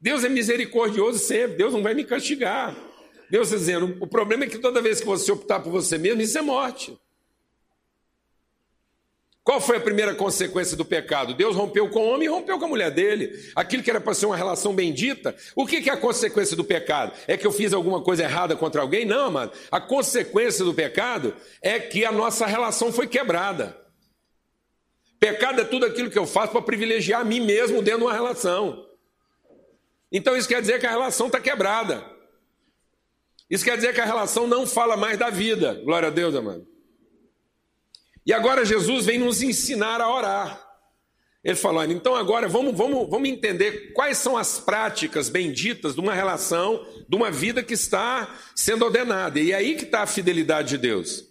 Deus 0.00 0.24
é 0.24 0.28
misericordioso 0.28 1.20
sempre, 1.20 1.56
Deus 1.56 1.72
não 1.72 1.80
vai 1.80 1.94
me 1.94 2.02
castigar. 2.02 2.76
Deus 3.30 3.46
está 3.46 3.58
dizendo: 3.58 3.96
o 4.00 4.08
problema 4.08 4.42
é 4.42 4.48
que 4.48 4.58
toda 4.58 4.82
vez 4.82 4.98
que 4.98 5.06
você 5.06 5.30
optar 5.30 5.60
por 5.60 5.70
você 5.70 5.96
mesmo, 5.96 6.20
isso 6.20 6.36
é 6.36 6.42
morte. 6.42 6.98
Qual 9.42 9.60
foi 9.60 9.78
a 9.78 9.80
primeira 9.80 10.14
consequência 10.14 10.76
do 10.76 10.84
pecado? 10.84 11.32
Deus 11.32 11.56
rompeu 11.56 11.88
com 11.88 12.00
o 12.00 12.10
homem 12.10 12.26
e 12.26 12.30
rompeu 12.30 12.58
com 12.58 12.66
a 12.66 12.68
mulher 12.68 12.90
dele. 12.90 13.32
Aquilo 13.56 13.82
que 13.82 13.90
era 13.90 14.00
para 14.00 14.12
ser 14.12 14.26
uma 14.26 14.36
relação 14.36 14.74
bendita. 14.74 15.34
O 15.56 15.66
que 15.66 15.88
é 15.88 15.92
a 15.92 15.96
consequência 15.96 16.54
do 16.54 16.62
pecado? 16.62 17.12
É 17.26 17.36
que 17.36 17.46
eu 17.46 17.52
fiz 17.52 17.72
alguma 17.72 18.02
coisa 18.02 18.22
errada 18.22 18.54
contra 18.54 18.82
alguém? 18.82 19.06
Não, 19.06 19.26
amado. 19.26 19.52
A 19.70 19.80
consequência 19.80 20.64
do 20.64 20.74
pecado 20.74 21.34
é 21.62 21.80
que 21.80 22.04
a 22.04 22.12
nossa 22.12 22.46
relação 22.46 22.92
foi 22.92 23.06
quebrada. 23.06 23.76
Pecado 25.18 25.62
é 25.62 25.64
tudo 25.64 25.86
aquilo 25.86 26.10
que 26.10 26.18
eu 26.18 26.26
faço 26.26 26.52
para 26.52 26.62
privilegiar 26.62 27.22
a 27.22 27.24
mim 27.24 27.40
mesmo 27.40 27.82
dentro 27.82 28.00
de 28.00 28.06
uma 28.06 28.12
relação. 28.12 28.86
Então 30.12 30.36
isso 30.36 30.48
quer 30.48 30.60
dizer 30.60 30.78
que 30.78 30.86
a 30.86 30.90
relação 30.90 31.26
está 31.26 31.40
quebrada. 31.40 32.04
Isso 33.48 33.64
quer 33.64 33.76
dizer 33.76 33.94
que 33.94 34.00
a 34.00 34.04
relação 34.04 34.46
não 34.46 34.66
fala 34.66 34.96
mais 34.96 35.18
da 35.18 35.30
vida. 35.30 35.80
Glória 35.84 36.08
a 36.08 36.10
Deus, 36.10 36.34
amado. 36.34 36.69
E 38.30 38.32
agora 38.32 38.64
Jesus 38.64 39.06
vem 39.06 39.18
nos 39.18 39.42
ensinar 39.42 40.00
a 40.00 40.08
orar. 40.08 40.64
Ele 41.42 41.56
falou: 41.56 41.82
então 41.82 42.14
agora 42.14 42.46
vamos, 42.46 42.76
vamos, 42.76 43.10
vamos 43.10 43.28
entender 43.28 43.92
quais 43.92 44.18
são 44.18 44.36
as 44.36 44.60
práticas 44.60 45.28
benditas 45.28 45.96
de 45.96 46.00
uma 46.00 46.14
relação, 46.14 46.86
de 47.08 47.16
uma 47.16 47.28
vida 47.28 47.60
que 47.60 47.74
está 47.74 48.32
sendo 48.54 48.84
ordenada. 48.84 49.40
E 49.40 49.50
é 49.50 49.56
aí 49.56 49.74
que 49.74 49.82
está 49.82 50.02
a 50.02 50.06
fidelidade 50.06 50.68
de 50.68 50.78
Deus. 50.78 51.24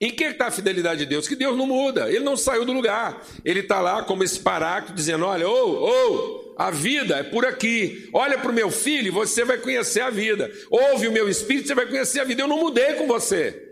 Em 0.00 0.10
que 0.10 0.24
está 0.24 0.48
a 0.48 0.50
fidelidade 0.50 1.04
de 1.04 1.06
Deus? 1.06 1.28
Que 1.28 1.36
Deus 1.36 1.56
não 1.56 1.68
muda, 1.68 2.10
ele 2.10 2.24
não 2.24 2.36
saiu 2.36 2.64
do 2.64 2.72
lugar. 2.72 3.24
Ele 3.44 3.60
está 3.60 3.80
lá 3.80 4.02
como 4.02 4.24
esse 4.24 4.40
paráclito 4.40 4.96
dizendo: 4.96 5.24
olha, 5.24 5.48
ou, 5.48 5.76
ou, 5.76 6.54
a 6.58 6.72
vida 6.72 7.14
é 7.14 7.22
por 7.22 7.46
aqui. 7.46 8.10
Olha 8.12 8.38
para 8.38 8.50
o 8.50 8.54
meu 8.54 8.72
filho, 8.72 9.12
você 9.12 9.44
vai 9.44 9.58
conhecer 9.58 10.00
a 10.00 10.10
vida. 10.10 10.50
Ouve 10.68 11.06
o 11.06 11.12
meu 11.12 11.28
espírito, 11.28 11.68
você 11.68 11.76
vai 11.76 11.86
conhecer 11.86 12.18
a 12.18 12.24
vida. 12.24 12.42
Eu 12.42 12.48
não 12.48 12.58
mudei 12.58 12.94
com 12.94 13.06
você. 13.06 13.63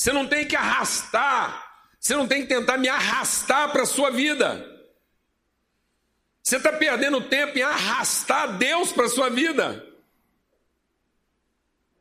Você 0.00 0.14
não 0.14 0.26
tem 0.26 0.46
que 0.46 0.56
arrastar, 0.56 1.84
você 2.00 2.16
não 2.16 2.26
tem 2.26 2.40
que 2.40 2.48
tentar 2.48 2.78
me 2.78 2.88
arrastar 2.88 3.70
para 3.70 3.82
a 3.82 3.86
sua 3.86 4.10
vida. 4.10 4.66
Você 6.42 6.56
está 6.56 6.72
perdendo 6.72 7.28
tempo 7.28 7.58
em 7.58 7.62
arrastar 7.62 8.56
Deus 8.56 8.92
para 8.92 9.04
a 9.04 9.10
sua 9.10 9.28
vida. 9.28 9.86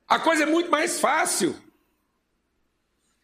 A 0.08 0.18
coisa 0.18 0.44
é 0.44 0.46
muito 0.46 0.72
mais 0.72 0.98
fácil. 1.02 1.62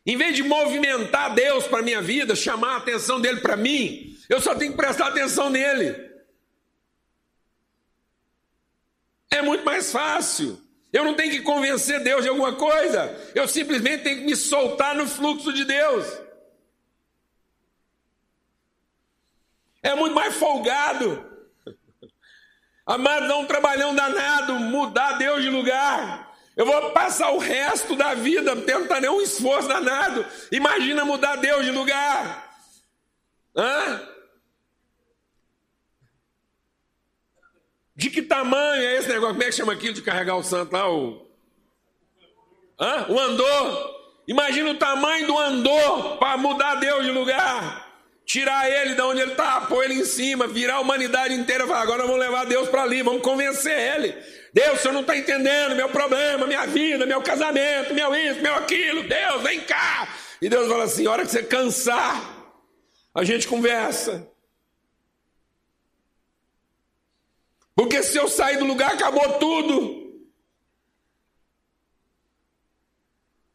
Em 0.05 0.17
vez 0.17 0.35
de 0.35 0.43
movimentar 0.43 1.33
Deus 1.33 1.65
para 1.67 1.79
a 1.79 1.81
minha 1.81 2.01
vida, 2.01 2.35
chamar 2.35 2.73
a 2.73 2.77
atenção 2.79 3.21
dele 3.21 3.39
para 3.39 3.55
mim, 3.55 4.19
eu 4.27 4.41
só 4.41 4.53
tenho 4.55 4.71
que 4.71 4.77
prestar 4.77 5.07
atenção 5.07 5.49
nele. 5.49 5.95
É 9.31 9.41
muito 9.41 9.63
mais 9.63 9.89
fácil. 9.89 10.64
Eu 10.91 11.03
não 11.03 11.13
tenho 11.13 11.31
que 11.31 11.41
convencer 11.41 12.01
Deus 12.01 12.23
de 12.23 12.29
alguma 12.29 12.53
coisa. 12.53 13.15
Eu 13.33 13.47
simplesmente 13.47 14.03
tenho 14.03 14.19
que 14.19 14.25
me 14.25 14.35
soltar 14.35 14.95
no 14.95 15.07
fluxo 15.07 15.51
de 15.51 15.65
Deus. 15.65 16.05
É 19.83 19.93
muito 19.93 20.15
mais 20.15 20.35
folgado. 20.35 21.31
Amado, 22.85 23.27
não 23.27 23.41
um 23.41 23.45
trabalhão 23.45 23.95
danado, 23.95 24.53
mudar 24.55 25.13
Deus 25.13 25.41
de 25.41 25.49
lugar. 25.49 26.33
Eu 26.55 26.65
vou 26.65 26.91
passar 26.91 27.31
o 27.31 27.37
resto 27.37 27.95
da 27.95 28.13
vida 28.13 28.55
tentando 28.55 29.01
nenhum 29.01 29.21
esforço 29.21 29.67
danado. 29.67 30.25
Imagina 30.51 31.03
mudar 31.03 31.35
Deus 31.35 31.65
de 31.65 31.71
lugar. 31.71 32.57
Hã? 33.55 34.14
De 37.95 38.09
que 38.09 38.21
tamanho 38.21 38.81
é 38.81 38.97
esse 38.97 39.07
negócio? 39.07 39.35
Como 39.35 39.43
é 39.43 39.45
que 39.47 39.51
chama 39.53 39.73
aquilo 39.73 39.93
de 39.93 40.01
carregar 40.01 40.35
o 40.35 40.43
santo 40.43 40.73
lá? 40.73 40.89
O, 40.89 41.25
Hã? 42.79 43.05
o 43.09 43.19
andor. 43.19 43.95
Imagina 44.27 44.71
o 44.71 44.75
tamanho 44.75 45.27
do 45.27 45.37
andor 45.37 46.17
para 46.17 46.35
mudar 46.37 46.75
Deus 46.75 47.05
de 47.05 47.11
lugar. 47.11 47.85
Tirar 48.25 48.69
ele 48.69 48.95
de 48.95 49.01
onde 49.01 49.21
ele 49.21 49.31
está, 49.31 49.61
pôr 49.61 49.83
ele 49.83 49.93
em 49.93 50.05
cima, 50.05 50.47
virar 50.47 50.75
a 50.75 50.79
humanidade 50.79 51.33
inteira. 51.33 51.67
Falar, 51.67 51.81
agora 51.81 52.03
vamos 52.03 52.19
levar 52.19 52.45
Deus 52.45 52.67
para 52.69 52.81
ali, 52.81 53.03
vamos 53.03 53.21
convencer 53.21 53.95
ele 53.95 54.15
Deus, 54.55 54.79
senhor 54.79 54.93
não 54.93 55.01
está 55.01 55.17
entendendo 55.17 55.75
meu 55.75 55.89
problema, 55.89 56.47
minha 56.47 56.65
vida, 56.65 57.05
meu 57.05 57.21
casamento, 57.21 57.93
meu 57.93 58.15
isso, 58.15 58.41
meu 58.41 58.55
aquilo. 58.55 59.03
Deus, 59.03 59.41
vem 59.43 59.59
cá. 59.59 60.07
E 60.41 60.47
Deus 60.47 60.69
fala 60.69 60.85
assim: 60.85 61.07
hora 61.07 61.25
que 61.25 61.31
você 61.31 61.43
cansar, 61.43 62.55
a 63.13 63.21
gente 63.25 63.49
conversa. 63.49 64.25
Porque 67.75 68.01
se 68.01 68.17
eu 68.17 68.27
sair 68.27 68.57
do 68.57 68.65
lugar, 68.65 68.93
acabou 68.93 69.37
tudo. 69.37 70.05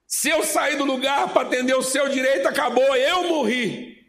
Se 0.07 0.29
eu 0.29 0.43
sair 0.43 0.77
do 0.77 0.85
lugar 0.85 1.33
para 1.33 1.47
atender 1.47 1.75
o 1.75 1.83
seu 1.83 2.09
direito, 2.09 2.47
acabou, 2.47 2.95
eu 2.97 3.29
morri. 3.29 4.05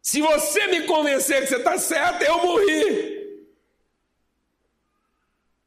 Se 0.00 0.22
você 0.22 0.68
me 0.68 0.84
convencer 0.84 1.42
que 1.42 1.48
você 1.48 1.56
está 1.56 1.76
certo, 1.76 2.22
eu 2.22 2.38
morri. 2.38 3.16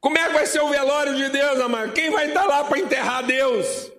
Como 0.00 0.18
é 0.18 0.26
que 0.26 0.32
vai 0.32 0.46
ser 0.46 0.60
o 0.60 0.70
velório 0.70 1.14
de 1.14 1.28
Deus, 1.28 1.60
amado? 1.60 1.92
Quem 1.92 2.10
vai 2.10 2.28
estar 2.28 2.40
tá 2.40 2.46
lá 2.46 2.64
para 2.64 2.78
enterrar 2.78 3.24
Deus? 3.24 3.92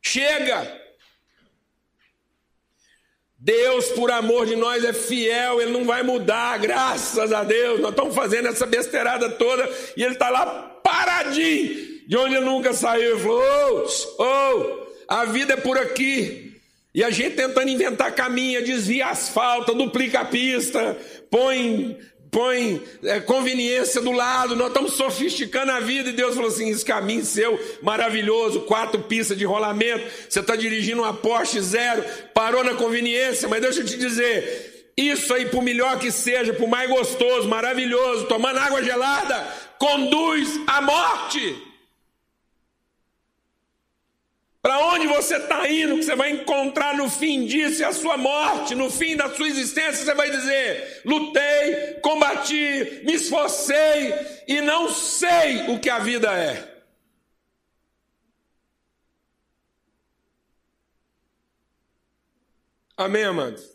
Chega! 0.00 0.79
Deus, 3.42 3.86
por 3.92 4.10
amor 4.10 4.44
de 4.44 4.54
nós, 4.54 4.84
é 4.84 4.92
fiel, 4.92 5.62
Ele 5.62 5.72
não 5.72 5.86
vai 5.86 6.02
mudar, 6.02 6.58
graças 6.58 7.32
a 7.32 7.42
Deus. 7.42 7.80
Nós 7.80 7.90
estamos 7.90 8.14
fazendo 8.14 8.48
essa 8.48 8.66
besteirada 8.66 9.30
toda 9.30 9.66
e 9.96 10.02
Ele 10.02 10.12
está 10.12 10.28
lá 10.28 10.44
paradinho, 10.84 12.06
de 12.06 12.16
onde 12.18 12.34
Ele 12.34 12.44
nunca 12.44 12.74
saiu. 12.74 13.12
Ele 13.12 13.20
falou: 13.20 13.42
oh, 14.18 14.22
oh, 14.22 14.86
a 15.08 15.24
vida 15.24 15.54
é 15.54 15.56
por 15.56 15.78
aqui. 15.78 16.60
E 16.94 17.02
a 17.02 17.10
gente 17.10 17.36
tentando 17.36 17.70
inventar 17.70 18.14
caminho, 18.14 18.62
desvia 18.62 19.06
asfalto, 19.06 19.74
duplica 19.74 20.20
a 20.20 20.24
pista, 20.24 20.98
põe, 21.30 21.96
põe 22.30 22.82
é, 23.02 23.20
conveniência 23.20 24.00
do 24.00 24.12
lado, 24.12 24.54
nós 24.54 24.68
estamos 24.68 24.92
sofisticando 24.94 25.72
a 25.72 25.80
vida, 25.80 26.10
e 26.10 26.12
Deus 26.12 26.34
falou 26.34 26.48
assim: 26.48 26.70
esse 26.70 26.84
caminho 26.84 27.24
seu, 27.24 27.58
maravilhoso, 27.82 28.60
quatro 28.62 29.00
pistas 29.02 29.36
de 29.36 29.44
rolamento, 29.44 30.06
você 30.28 30.40
está 30.40 30.54
dirigindo 30.54 31.02
uma 31.02 31.14
Porsche 31.14 31.60
zero, 31.60 32.04
parou 32.32 32.62
na 32.62 32.74
conveniência, 32.74 33.48
mas 33.48 33.60
deixa 33.60 33.80
eu 33.80 33.86
te 33.86 33.96
dizer, 33.96 34.92
isso 34.96 35.32
aí, 35.34 35.46
por 35.46 35.62
melhor 35.62 35.98
que 35.98 36.10
seja, 36.10 36.52
por 36.52 36.68
mais 36.68 36.88
gostoso, 36.88 37.48
maravilhoso, 37.48 38.26
tomando 38.26 38.58
água 38.58 38.82
gelada, 38.82 39.46
conduz 39.78 40.60
à 40.66 40.80
morte. 40.80 41.69
Para 44.62 44.78
onde 44.88 45.06
você 45.06 45.36
está 45.36 45.70
indo, 45.70 45.96
que 45.96 46.02
você 46.02 46.14
vai 46.14 46.30
encontrar 46.32 46.94
no 46.94 47.08
fim 47.08 47.46
disso, 47.46 47.82
é 47.82 47.86
a 47.86 47.92
sua 47.92 48.18
morte, 48.18 48.74
no 48.74 48.90
fim 48.90 49.16
da 49.16 49.34
sua 49.34 49.48
existência, 49.48 50.04
você 50.04 50.14
vai 50.14 50.30
dizer: 50.30 51.00
lutei, 51.04 51.94
combati, 52.02 53.00
me 53.04 53.14
esforcei 53.14 54.12
e 54.46 54.60
não 54.60 54.90
sei 54.90 55.70
o 55.70 55.80
que 55.80 55.88
a 55.88 55.98
vida 55.98 56.30
é. 56.36 56.68
Amém, 62.98 63.24
amados? 63.24 63.66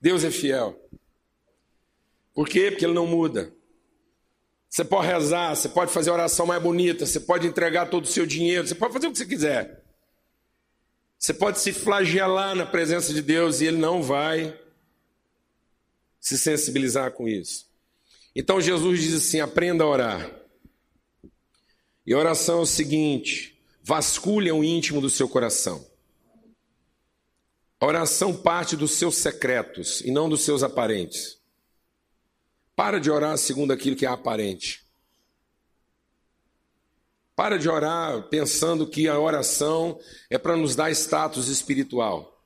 Deus 0.00 0.24
é 0.24 0.30
fiel. 0.32 0.76
Por 2.34 2.48
quê? 2.48 2.72
Porque 2.72 2.84
Ele 2.84 2.94
não 2.94 3.06
muda. 3.06 3.52
Você 4.68 4.84
pode 4.84 5.06
rezar, 5.06 5.54
você 5.54 5.68
pode 5.68 5.92
fazer 5.92 6.10
a 6.10 6.14
oração 6.14 6.46
mais 6.46 6.62
bonita, 6.62 7.06
você 7.06 7.18
pode 7.18 7.46
entregar 7.46 7.86
todo 7.86 8.04
o 8.04 8.08
seu 8.08 8.26
dinheiro, 8.26 8.66
você 8.66 8.74
pode 8.74 8.92
fazer 8.92 9.06
o 9.06 9.12
que 9.12 9.18
você 9.18 9.26
quiser. 9.26 9.82
Você 11.18 11.34
pode 11.34 11.58
se 11.58 11.72
flagelar 11.72 12.54
na 12.54 12.66
presença 12.66 13.12
de 13.12 13.22
Deus 13.22 13.60
e 13.60 13.66
Ele 13.66 13.78
não 13.78 14.02
vai 14.02 14.58
se 16.20 16.38
sensibilizar 16.38 17.12
com 17.12 17.26
isso. 17.26 17.66
Então 18.36 18.60
Jesus 18.60 19.00
diz 19.00 19.14
assim: 19.14 19.40
aprenda 19.40 19.84
a 19.84 19.88
orar. 19.88 20.30
E 22.06 22.12
a 22.12 22.18
oração 22.18 22.60
é 22.60 22.62
o 22.62 22.66
seguinte: 22.66 23.60
vasculhe 23.82 24.52
o 24.52 24.62
íntimo 24.62 25.00
do 25.00 25.10
seu 25.10 25.28
coração. 25.28 25.84
A 27.80 27.86
oração 27.86 28.36
parte 28.36 28.76
dos 28.76 28.92
seus 28.92 29.16
secretos 29.16 30.00
e 30.02 30.10
não 30.10 30.28
dos 30.28 30.42
seus 30.42 30.62
aparentes. 30.62 31.37
Para 32.78 33.00
de 33.00 33.10
orar 33.10 33.36
segundo 33.36 33.72
aquilo 33.72 33.96
que 33.96 34.06
é 34.06 34.08
aparente. 34.08 34.84
Para 37.34 37.58
de 37.58 37.68
orar 37.68 38.28
pensando 38.28 38.86
que 38.86 39.08
a 39.08 39.18
oração 39.18 39.98
é 40.30 40.38
para 40.38 40.56
nos 40.56 40.76
dar 40.76 40.88
status 40.92 41.48
espiritual. 41.48 42.40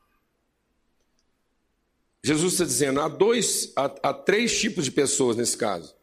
Jesus 2.25 2.55
está 2.55 2.65
dizendo, 2.65 3.03
há 3.03 3.09
dois, 3.09 3.75
há, 3.77 3.95
há 4.03 4.15
três 4.15 4.59
tipos 4.59 4.87
de 4.87 4.91
pessoas 4.91 5.37
nesse 5.37 5.55
caso. 5.55 5.95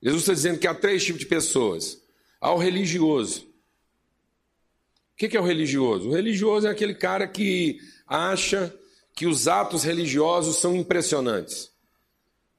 Jesus 0.00 0.22
está 0.22 0.32
dizendo 0.32 0.58
que 0.58 0.66
há 0.66 0.74
três 0.74 1.04
tipos 1.04 1.20
de 1.20 1.26
pessoas. 1.26 2.00
Há 2.40 2.50
o 2.54 2.56
religioso. 2.56 3.42
O 5.12 5.16
que 5.16 5.36
é 5.36 5.40
o 5.40 5.44
religioso? 5.44 6.08
O 6.08 6.14
religioso 6.14 6.66
é 6.66 6.70
aquele 6.70 6.94
cara 6.94 7.28
que 7.28 7.78
acha 8.06 8.74
que 9.14 9.26
os 9.26 9.46
atos 9.46 9.82
religiosos 9.82 10.56
são 10.56 10.74
impressionantes 10.74 11.70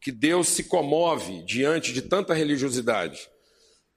que 0.01 0.11
Deus 0.11 0.47
se 0.47 0.63
comove 0.63 1.43
diante 1.43 1.91
de 1.91 2.01
tanta 2.01 2.33
religiosidade, 2.33 3.29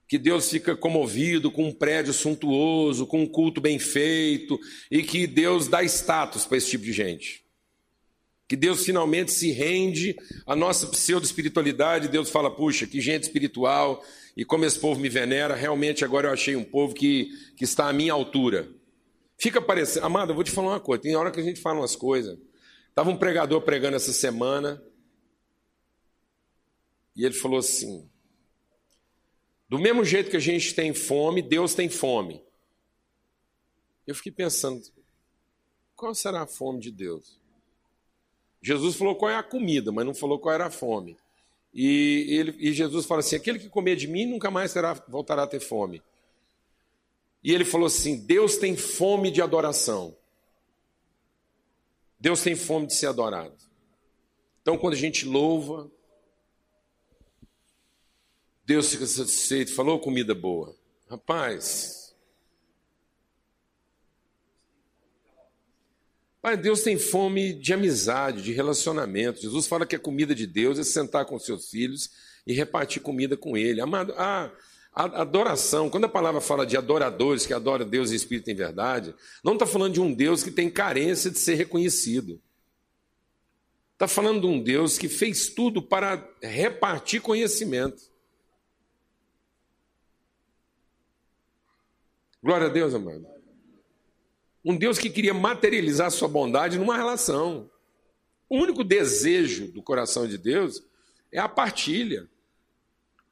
que 0.08 0.18
Deus 0.18 0.50
fica 0.50 0.76
comovido 0.76 1.50
com 1.50 1.68
um 1.68 1.72
prédio 1.72 2.12
suntuoso, 2.12 3.06
com 3.06 3.22
um 3.22 3.26
culto 3.26 3.60
bem 3.60 3.78
feito, 3.78 4.58
e 4.90 5.02
que 5.02 5.26
Deus 5.26 5.68
dá 5.68 5.82
status 5.84 6.44
para 6.44 6.58
esse 6.58 6.70
tipo 6.70 6.84
de 6.84 6.92
gente. 6.92 7.42
Que 8.48 8.56
Deus 8.56 8.84
finalmente 8.84 9.32
se 9.32 9.50
rende 9.52 10.14
à 10.46 10.54
nossa 10.54 10.86
pseudo-espiritualidade, 10.86 12.08
Deus 12.08 12.28
fala, 12.28 12.54
puxa, 12.54 12.86
que 12.86 13.00
gente 13.00 13.22
espiritual, 13.22 14.04
e 14.36 14.44
como 14.44 14.64
esse 14.66 14.78
povo 14.78 15.00
me 15.00 15.08
venera, 15.08 15.54
realmente 15.54 16.04
agora 16.04 16.28
eu 16.28 16.32
achei 16.32 16.56
um 16.56 16.64
povo 16.64 16.94
que, 16.94 17.30
que 17.56 17.64
está 17.64 17.88
à 17.88 17.92
minha 17.92 18.12
altura. 18.12 18.68
Fica 19.38 19.62
parecendo, 19.62 20.04
amado, 20.04 20.32
eu 20.32 20.34
vou 20.34 20.44
te 20.44 20.50
falar 20.50 20.72
uma 20.72 20.80
coisa, 20.80 21.02
tem 21.02 21.16
hora 21.16 21.30
que 21.30 21.40
a 21.40 21.42
gente 21.42 21.60
fala 21.60 21.80
umas 21.80 21.96
coisas. 21.96 22.36
Estava 22.90 23.08
um 23.08 23.16
pregador 23.16 23.62
pregando 23.62 23.96
essa 23.96 24.12
semana, 24.12 24.82
e 27.14 27.24
ele 27.24 27.34
falou 27.34 27.58
assim: 27.58 28.08
do 29.68 29.78
mesmo 29.78 30.04
jeito 30.04 30.30
que 30.30 30.36
a 30.36 30.40
gente 30.40 30.74
tem 30.74 30.92
fome, 30.92 31.40
Deus 31.40 31.74
tem 31.74 31.88
fome. 31.88 32.42
Eu 34.06 34.14
fiquei 34.14 34.32
pensando, 34.32 34.82
qual 35.94 36.14
será 36.14 36.42
a 36.42 36.46
fome 36.46 36.80
de 36.80 36.90
Deus? 36.90 37.40
Jesus 38.60 38.96
falou 38.96 39.16
qual 39.16 39.30
é 39.30 39.36
a 39.36 39.42
comida, 39.42 39.90
mas 39.90 40.04
não 40.04 40.14
falou 40.14 40.38
qual 40.38 40.54
era 40.54 40.66
a 40.66 40.70
fome. 40.70 41.16
E, 41.72 42.26
ele, 42.28 42.54
e 42.58 42.72
Jesus 42.72 43.06
fala 43.06 43.20
assim: 43.20 43.36
aquele 43.36 43.58
que 43.58 43.68
comer 43.68 43.96
de 43.96 44.06
mim 44.06 44.26
nunca 44.26 44.50
mais 44.50 44.74
voltará 45.08 45.44
a 45.44 45.46
ter 45.46 45.60
fome. 45.60 46.02
E 47.42 47.52
ele 47.52 47.64
falou 47.64 47.86
assim: 47.86 48.18
Deus 48.18 48.56
tem 48.56 48.76
fome 48.76 49.30
de 49.30 49.40
adoração. 49.40 50.16
Deus 52.20 52.42
tem 52.42 52.54
fome 52.54 52.86
de 52.86 52.94
ser 52.94 53.06
adorado. 53.06 53.56
Então, 54.60 54.78
quando 54.78 54.94
a 54.94 54.98
gente 54.98 55.26
louva, 55.26 55.90
Deus 58.64 58.90
fica 58.90 59.06
satisfeito, 59.06 59.74
falou 59.74 59.98
comida 60.00 60.34
boa. 60.34 60.76
Rapaz, 61.08 62.02
Pai, 66.42 66.56
Deus 66.56 66.82
tem 66.82 66.98
fome 66.98 67.52
de 67.52 67.72
amizade, 67.72 68.42
de 68.42 68.52
relacionamento. 68.52 69.40
Jesus 69.40 69.68
fala 69.68 69.86
que 69.86 69.94
a 69.94 69.98
comida 69.98 70.34
de 70.34 70.44
Deus 70.44 70.76
é 70.76 70.82
sentar 70.82 71.24
com 71.24 71.38
seus 71.38 71.70
filhos 71.70 72.10
e 72.44 72.52
repartir 72.52 73.00
comida 73.00 73.36
com 73.36 73.56
ele. 73.56 73.80
Amado, 73.80 74.12
a, 74.16 74.50
adoração, 74.92 75.88
quando 75.88 76.06
a 76.06 76.08
palavra 76.08 76.40
fala 76.40 76.66
de 76.66 76.76
adoradores 76.76 77.46
que 77.46 77.54
adoram 77.54 77.88
Deus 77.88 78.10
e 78.10 78.16
Espírito 78.16 78.50
em 78.50 78.56
verdade, 78.56 79.14
não 79.44 79.52
está 79.52 79.64
falando 79.66 79.94
de 79.94 80.00
um 80.00 80.12
Deus 80.12 80.42
que 80.42 80.50
tem 80.50 80.68
carência 80.68 81.30
de 81.30 81.38
ser 81.38 81.54
reconhecido. 81.54 82.40
Está 83.92 84.08
falando 84.08 84.40
de 84.40 84.46
um 84.48 84.60
Deus 84.60 84.98
que 84.98 85.08
fez 85.08 85.48
tudo 85.48 85.80
para 85.80 86.28
repartir 86.42 87.22
conhecimento. 87.22 88.02
Glória 92.42 92.66
a 92.66 92.70
Deus, 92.70 92.92
amado. 92.92 93.24
Um 94.64 94.76
Deus 94.76 94.98
que 94.98 95.08
queria 95.08 95.32
materializar 95.32 96.10
sua 96.10 96.26
bondade 96.26 96.76
numa 96.76 96.96
relação. 96.96 97.70
O 98.48 98.58
único 98.58 98.82
desejo 98.82 99.68
do 99.68 99.80
coração 99.80 100.26
de 100.26 100.36
Deus 100.36 100.82
é 101.30 101.38
a 101.38 101.48
partilha, 101.48 102.28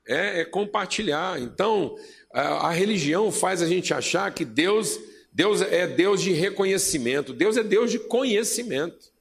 é, 0.07 0.41
é 0.41 0.45
compartilhar. 0.45 1.41
Então, 1.41 1.97
a, 2.33 2.69
a 2.69 2.71
religião 2.71 3.33
faz 3.33 3.61
a 3.61 3.67
gente 3.67 3.93
achar 3.93 4.33
que 4.33 4.45
Deus, 4.45 4.99
Deus 5.33 5.61
é 5.61 5.89
Deus 5.89 6.23
de 6.23 6.33
reconhecimento, 6.33 7.33
Deus 7.33 7.57
é 7.57 7.65
Deus 7.65 7.91
de 7.91 7.99
conhecimento. 7.99 9.13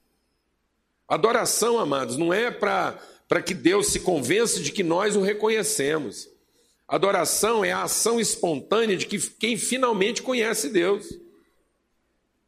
Adoração, 1.07 1.79
amados, 1.79 2.15
não 2.15 2.31
é 2.31 2.51
para 2.51 3.41
que 3.43 3.55
Deus 3.55 3.87
se 3.87 4.01
convença 4.01 4.59
de 4.61 4.71
que 4.71 4.83
nós 4.83 5.15
o 5.15 5.21
reconhecemos. 5.21 6.29
Adoração 6.89 7.63
é 7.63 7.71
a 7.71 7.83
ação 7.83 8.19
espontânea 8.19 8.97
de 8.97 9.05
que 9.05 9.19
quem 9.19 9.55
finalmente 9.55 10.23
conhece 10.23 10.69
Deus. 10.69 11.07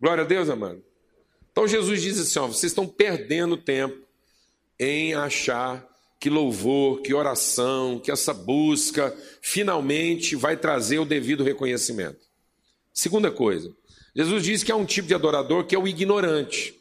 Glória 0.01 0.23
a 0.23 0.27
Deus, 0.27 0.49
amado. 0.49 0.84
Então 1.51 1.67
Jesus 1.67 2.01
diz 2.01 2.19
assim: 2.19 2.39
ó, 2.39 2.47
vocês 2.47 2.71
estão 2.71 2.88
perdendo 2.88 3.56
tempo 3.56 3.95
em 4.80 5.13
achar 5.13 5.88
que 6.19 6.27
louvor, 6.27 7.01
que 7.04 7.13
oração, 7.13 7.99
que 7.99 8.10
essa 8.10 8.34
busca 8.34 9.15
finalmente 9.43 10.36
vai 10.36 10.58
trazer 10.58 10.97
o 10.97 11.06
devido 11.06 11.43
reconhecimento. 11.43 12.19
Segunda 12.91 13.30
coisa, 13.30 13.71
Jesus 14.15 14.43
diz 14.43 14.63
que 14.63 14.71
há 14.71 14.75
um 14.75 14.86
tipo 14.86 15.08
de 15.08 15.13
adorador 15.13 15.65
que 15.65 15.75
é 15.75 15.80
o 15.80 15.88
ignorante, 15.88 16.80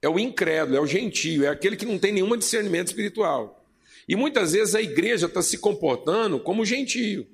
é 0.00 0.08
o 0.08 0.20
incrédulo, 0.20 0.76
é 0.76 0.80
o 0.80 0.86
gentio, 0.86 1.44
é 1.44 1.48
aquele 1.48 1.76
que 1.76 1.84
não 1.84 1.98
tem 1.98 2.12
nenhum 2.12 2.36
discernimento 2.36 2.88
espiritual. 2.88 3.65
E 4.08 4.14
muitas 4.14 4.52
vezes 4.52 4.74
a 4.74 4.82
igreja 4.82 5.26
está 5.26 5.42
se 5.42 5.58
comportando 5.58 6.38
como 6.40 6.64
gentio. 6.64 7.26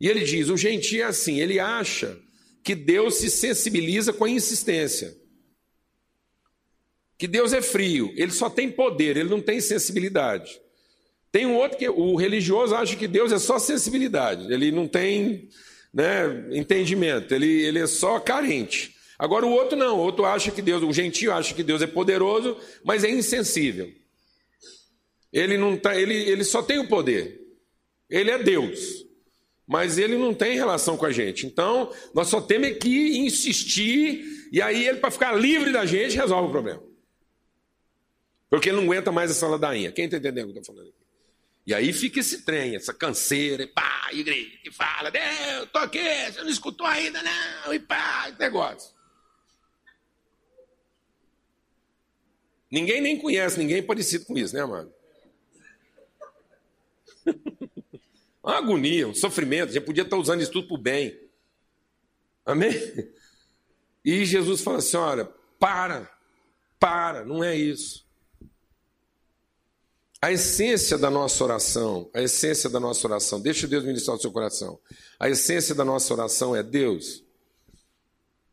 E 0.00 0.08
ele 0.08 0.24
diz: 0.24 0.48
o 0.48 0.56
gentio 0.56 1.02
é 1.02 1.06
assim, 1.06 1.40
ele 1.40 1.58
acha 1.58 2.18
que 2.62 2.74
Deus 2.74 3.16
se 3.16 3.30
sensibiliza 3.30 4.12
com 4.12 4.24
a 4.24 4.30
insistência 4.30 5.20
que 7.20 7.28
Deus 7.28 7.52
é 7.52 7.60
frio, 7.60 8.10
ele 8.16 8.30
só 8.30 8.48
tem 8.48 8.70
poder, 8.70 9.14
ele 9.14 9.28
não 9.28 9.42
tem 9.42 9.60
sensibilidade. 9.60 10.58
Tem 11.30 11.44
um 11.44 11.54
outro 11.54 11.76
que 11.76 11.86
o 11.86 12.16
religioso 12.16 12.74
acha 12.74 12.96
que 12.96 13.06
Deus 13.06 13.30
é 13.30 13.38
só 13.38 13.58
sensibilidade, 13.58 14.50
ele 14.50 14.72
não 14.72 14.88
tem 14.88 15.46
né, 15.92 16.48
entendimento, 16.50 17.34
ele, 17.34 17.60
ele 17.60 17.78
é 17.78 17.86
só 17.86 18.18
carente. 18.18 18.96
Agora 19.18 19.44
o 19.44 19.50
outro 19.50 19.76
não, 19.76 19.98
o 19.98 20.00
outro 20.00 20.24
acha 20.24 20.50
que 20.50 20.62
Deus, 20.62 20.82
o 20.82 20.94
gentio 20.94 21.30
acha 21.30 21.52
que 21.52 21.62
Deus 21.62 21.82
é 21.82 21.86
poderoso, 21.86 22.56
mas 22.82 23.04
é 23.04 23.10
insensível. 23.10 23.92
Ele 25.32 25.56
não 25.56 25.76
tá, 25.76 25.94
ele, 25.94 26.14
ele 26.14 26.44
só 26.44 26.62
tem 26.62 26.78
o 26.78 26.88
poder. 26.88 27.40
Ele 28.08 28.30
é 28.30 28.38
Deus, 28.42 29.06
mas 29.66 29.98
ele 29.98 30.16
não 30.18 30.34
tem 30.34 30.56
relação 30.56 30.96
com 30.96 31.06
a 31.06 31.12
gente. 31.12 31.46
Então, 31.46 31.92
nós 32.12 32.28
só 32.28 32.40
temos 32.40 32.78
que 32.78 33.18
insistir 33.18 34.48
e 34.52 34.60
aí 34.60 34.86
ele 34.86 34.98
para 34.98 35.10
ficar 35.10 35.32
livre 35.32 35.70
da 35.70 35.86
gente 35.86 36.16
resolve 36.16 36.48
o 36.48 36.50
problema. 36.50 36.82
Porque 38.48 38.68
ele 38.68 38.78
não 38.78 38.84
aguenta 38.84 39.12
mais 39.12 39.30
essa 39.30 39.46
ladainha. 39.46 39.92
Quem 39.92 40.06
está 40.06 40.16
entendendo 40.16 40.48
o 40.48 40.52
que 40.52 40.58
eu 40.58 40.60
estou 40.60 40.74
falando 40.74 40.88
aqui? 40.88 41.00
E 41.66 41.72
aí 41.72 41.92
fica 41.92 42.18
esse 42.18 42.42
trem, 42.42 42.74
essa 42.74 42.92
canseira, 42.92 43.62
e 43.62 43.66
pá, 43.68 44.08
e 44.12 44.24
grita, 44.24 44.68
e 44.68 44.72
fala, 44.72 45.08
Deus, 45.08 45.68
tô 45.70 45.78
aqui, 45.78 46.00
você 46.32 46.42
não 46.42 46.50
escutou 46.50 46.86
ainda, 46.86 47.22
não, 47.22 47.72
e 47.72 47.78
pá, 47.78 48.28
esse 48.28 48.40
negócio. 48.40 48.92
Ninguém 52.70 53.00
nem 53.00 53.18
conhece 53.18 53.58
ninguém 53.58 53.82
parecido 53.82 54.24
com 54.24 54.36
isso, 54.36 54.54
né, 54.54 54.62
amado? 54.62 54.92
Uma 58.42 58.58
agonia, 58.58 59.06
um 59.06 59.14
sofrimento, 59.14 59.72
já 59.72 59.80
podia 59.80 60.02
estar 60.02 60.16
usando 60.16 60.40
isso 60.40 60.52
tudo 60.52 60.68
para 60.68 60.74
o 60.74 60.78
bem. 60.78 61.18
Amém? 62.44 62.72
E 64.04 64.24
Jesus 64.24 64.62
fala 64.62 64.78
assim: 64.78 64.96
olha, 64.96 65.26
para, 65.58 66.10
para, 66.78 67.24
não 67.24 67.44
é 67.44 67.54
isso. 67.54 68.08
A 70.22 70.32
essência 70.32 70.98
da 70.98 71.10
nossa 71.10 71.42
oração, 71.42 72.10
a 72.14 72.20
essência 72.20 72.68
da 72.68 72.78
nossa 72.78 73.06
oração, 73.06 73.40
deixa 73.40 73.66
Deus 73.66 73.84
ministrar 73.84 74.16
o 74.16 74.20
seu 74.20 74.30
coração. 74.30 74.78
A 75.18 75.30
essência 75.30 75.74
da 75.74 75.84
nossa 75.84 76.12
oração 76.12 76.54
é 76.54 76.62
Deus, 76.62 77.24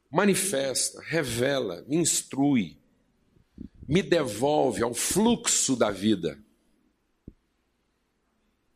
manifesta, 0.10 1.02
revela, 1.02 1.84
me 1.88 1.98
instrui, 1.98 2.78
me 3.88 4.02
devolve 4.02 4.82
ao 4.82 4.94
fluxo 4.94 5.76
da 5.76 5.92
vida. 5.92 6.40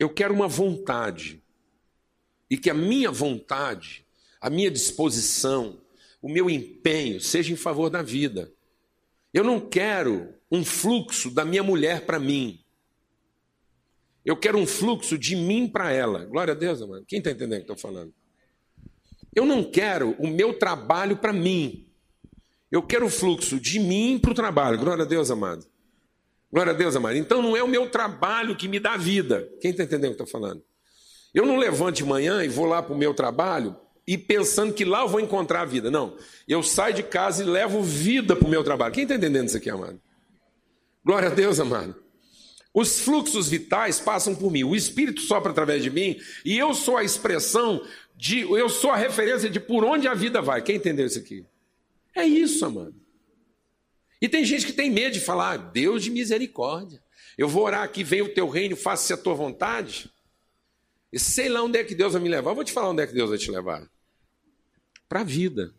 Eu 0.02 0.10
quero 0.10 0.34
uma 0.34 0.48
vontade, 0.48 1.44
e 2.50 2.58
que 2.58 2.72
a 2.72 2.74
minha 2.74 3.12
vontade, 3.12 4.04
a 4.42 4.50
minha 4.50 4.72
disposição, 4.72 5.80
o 6.20 6.28
meu 6.28 6.50
empenho 6.50 7.22
seja 7.22 7.54
em 7.54 7.56
favor 7.56 7.88
da 7.88 8.02
vida. 8.02 8.52
Eu 9.32 9.44
não 9.44 9.60
quero 9.60 10.34
um 10.52 10.66
fluxo 10.66 11.30
da 11.30 11.46
minha 11.46 11.62
mulher 11.62 12.04
para 12.08 12.20
mim. 12.20 12.60
Eu 14.26 14.36
quero 14.36 14.58
um 14.58 14.66
fluxo 14.66 15.20
de 15.20 15.36
mim 15.36 15.68
para 15.68 15.92
ela. 15.92 16.26
Glória 16.26 16.56
a 16.56 16.58
Deus, 16.58 16.82
amado. 16.82 17.06
Quem 17.06 17.20
está 17.20 17.30
entendendo 17.30 17.62
o 17.62 17.66
que 17.66 17.72
estou 17.72 17.78
falando? 17.78 18.12
Eu 19.36 19.46
não 19.46 19.64
quero 19.64 20.16
o 20.18 20.26
meu 20.26 20.58
trabalho 20.58 21.18
para 21.18 21.32
mim. 21.32 21.88
Eu 22.72 22.82
quero 22.82 23.06
o 23.06 23.10
fluxo 23.10 23.60
de 23.60 23.80
mim 23.80 24.18
para 24.18 24.32
o 24.32 24.34
trabalho. 24.34 24.80
Glória 24.80 25.04
a 25.04 25.08
Deus, 25.08 25.30
amado. 25.30 25.71
Glória 26.52 26.74
a 26.74 26.76
Deus, 26.76 26.96
amado. 26.96 27.16
Então 27.16 27.42
não 27.42 27.56
é 27.56 27.64
o 27.64 27.68
meu 27.68 27.90
trabalho 27.90 28.56
que 28.56 28.68
me 28.68 28.80
dá 28.80 28.98
vida. 28.98 29.50
Quem 29.62 29.72
está 29.72 29.84
entendendo 29.84 30.12
o 30.12 30.16
que 30.16 30.24
estou 30.24 30.28
falando? 30.28 30.62
Eu 31.34 31.46
não 31.46 31.56
levanto 31.56 31.96
de 31.96 32.06
manhã 32.06 32.44
e 32.44 32.50
vou 32.50 32.66
lá 32.66 32.84
para 32.84 32.94
o 32.94 32.98
meu 32.98 33.14
trabalho 33.14 33.76
e 34.06 34.18
pensando 34.18 34.74
que 34.74 34.84
lá 34.84 35.02
eu 35.02 35.08
vou 35.08 35.22
encontrar 35.22 35.62
a 35.62 35.66
vida. 35.66 35.90
Não. 35.90 36.18
Eu 36.48 36.62
saio 36.62 36.94
de 36.94 37.04
casa 37.04 37.44
e 37.44 37.46
levo 37.46 37.82
vida 37.82 38.36
para 38.36 38.46
o 38.46 38.50
meu 38.50 38.64
trabalho. 38.64 38.94
Quem 38.94 39.04
está 39.04 39.16
entendendo 39.16 39.48
isso 39.48 39.58
aqui, 39.58 39.70
amado? 39.70 40.00
Glória 41.06 41.30
a 41.30 41.34
Deus, 41.34 41.60
amado. 41.60 41.96
Os 42.74 43.00
fluxos 43.00 43.50
vitais 43.50 44.00
passam 44.00 44.34
por 44.34 44.50
mim, 44.50 44.64
o 44.64 44.76
Espírito 44.76 45.20
sopra 45.22 45.52
através 45.52 45.84
de 45.84 45.90
mim 45.90 46.18
e 46.46 46.58
eu 46.58 46.74
sou 46.74 46.96
a 46.96 47.04
expressão 47.04 47.86
de, 48.16 48.42
eu 48.42 48.70
sou 48.70 48.92
a 48.92 48.96
referência 48.96 49.50
de 49.50 49.60
por 49.60 49.84
onde 49.84 50.08
a 50.08 50.14
vida 50.14 50.42
vai. 50.42 50.62
Quem 50.62 50.78
entendeu 50.78 51.06
isso 51.06 51.20
aqui? 51.20 51.46
É 52.16 52.24
isso, 52.26 52.66
amado. 52.66 53.01
E 54.22 54.30
tem 54.30 54.46
gente 54.46 54.68
que 54.68 54.74
tem 54.74 54.92
medo 54.92 55.14
de 55.14 55.20
falar, 55.20 55.58
Deus 55.58 56.04
de 56.04 56.12
misericórdia. 56.12 57.04
Eu 57.38 57.50
vou 57.50 57.64
orar 57.64 57.82
aqui, 57.82 58.04
vem 58.04 58.22
o 58.22 58.34
teu 58.34 58.48
reino, 58.48 58.76
faça-se 58.76 59.12
a 59.14 59.18
tua 59.18 59.34
vontade. 59.34 60.12
E 61.12 61.20
sei 61.20 61.50
lá 61.50 61.64
onde 61.64 61.80
é 61.80 61.84
que 61.84 61.96
Deus 61.96 62.14
vai 62.14 62.22
me 62.22 62.30
levar. 62.30 62.52
Eu 62.52 62.56
vou 62.56 62.64
te 62.64 62.72
falar 62.72 62.90
onde 62.90 63.02
é 63.02 63.08
que 63.08 63.14
Deus 63.14 63.30
vai 63.30 63.40
te 63.40 63.50
levar. 63.50 63.90
Para 65.10 65.22
a 65.22 65.24
vida. 65.24 65.74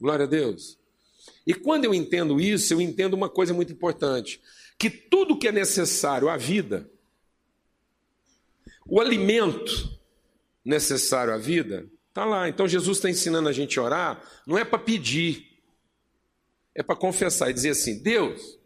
Glória 0.00 0.24
a 0.24 0.28
Deus. 0.28 0.78
E 1.46 1.54
quando 1.54 1.84
eu 1.84 1.94
entendo 1.94 2.40
isso, 2.40 2.72
eu 2.72 2.80
entendo 2.80 3.14
uma 3.14 3.28
coisa 3.28 3.52
muito 3.52 3.72
importante: 3.72 4.40
que 4.78 4.90
tudo 4.90 5.38
que 5.38 5.46
é 5.46 5.52
necessário 5.52 6.28
à 6.28 6.36
vida, 6.36 6.90
o 8.86 9.00
alimento 9.00 10.00
necessário 10.64 11.32
à 11.32 11.38
vida, 11.38 11.88
está 12.12 12.26
lá. 12.26 12.48
Então 12.48 12.68
Jesus 12.68 12.98
está 12.98 13.10
ensinando 13.10 13.48
a 13.48 13.52
gente 13.52 13.78
a 13.78 13.82
orar, 13.82 14.22
não 14.46 14.58
é 14.58 14.64
para 14.64 14.78
pedir, 14.78 15.58
é 16.74 16.82
para 16.82 16.94
confessar 16.94 17.50
e 17.50 17.54
dizer 17.54 17.70
assim: 17.70 18.00
Deus, 18.00 18.58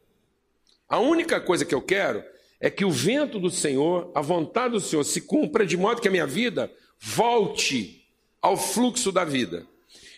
a 0.88 0.98
única 0.98 1.40
coisa 1.40 1.64
que 1.64 1.74
eu 1.74 1.80
quero 1.80 2.22
é 2.60 2.68
que 2.68 2.84
o 2.84 2.90
vento 2.90 3.38
do 3.38 3.50
Senhor, 3.50 4.10
a 4.14 4.20
vontade 4.20 4.74
do 4.74 4.80
Senhor 4.80 5.04
se 5.04 5.20
cumpra 5.20 5.64
de 5.64 5.76
modo 5.76 6.00
que 6.00 6.08
a 6.08 6.10
minha 6.10 6.26
vida 6.26 6.72
volte 6.98 8.04
ao 8.42 8.56
fluxo 8.56 9.12
da 9.12 9.24
vida. 9.24 9.66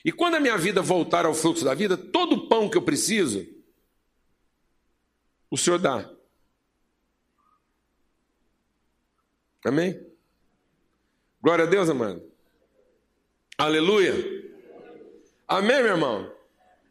E 0.04 0.10
quando 0.10 0.36
a 0.36 0.40
minha 0.40 0.56
vida 0.56 0.80
voltar 0.80 1.26
ao 1.26 1.34
fluxo 1.34 1.64
da 1.64 1.74
vida, 1.74 1.96
todo 1.96 2.34
o 2.34 2.48
pão 2.48 2.68
que 2.68 2.78
eu 2.78 2.82
preciso, 2.82 3.46
o 5.50 5.56
Senhor 5.56 5.78
dá. 5.78 6.08
Amém? 9.64 10.00
Glória 11.42 11.64
a 11.64 11.68
Deus, 11.68 11.90
amado. 11.90 12.27
Aleluia. 13.58 14.14
Amém, 15.48 15.82
meu 15.82 15.88
irmão? 15.88 16.30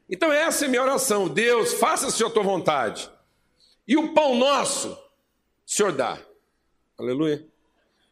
Então, 0.09 0.33
essa 0.33 0.65
é 0.65 0.67
minha 0.67 0.83
oração. 0.83 1.29
Deus, 1.29 1.73
faça-se 1.75 2.21
a 2.21 2.29
tua 2.29 2.43
vontade. 2.43 3.09
E 3.87 3.95
o 3.95 4.13
pão 4.13 4.35
nosso, 4.35 4.89
o 4.89 4.97
Senhor 5.65 5.93
dá. 5.93 6.19
Aleluia. 6.97 7.45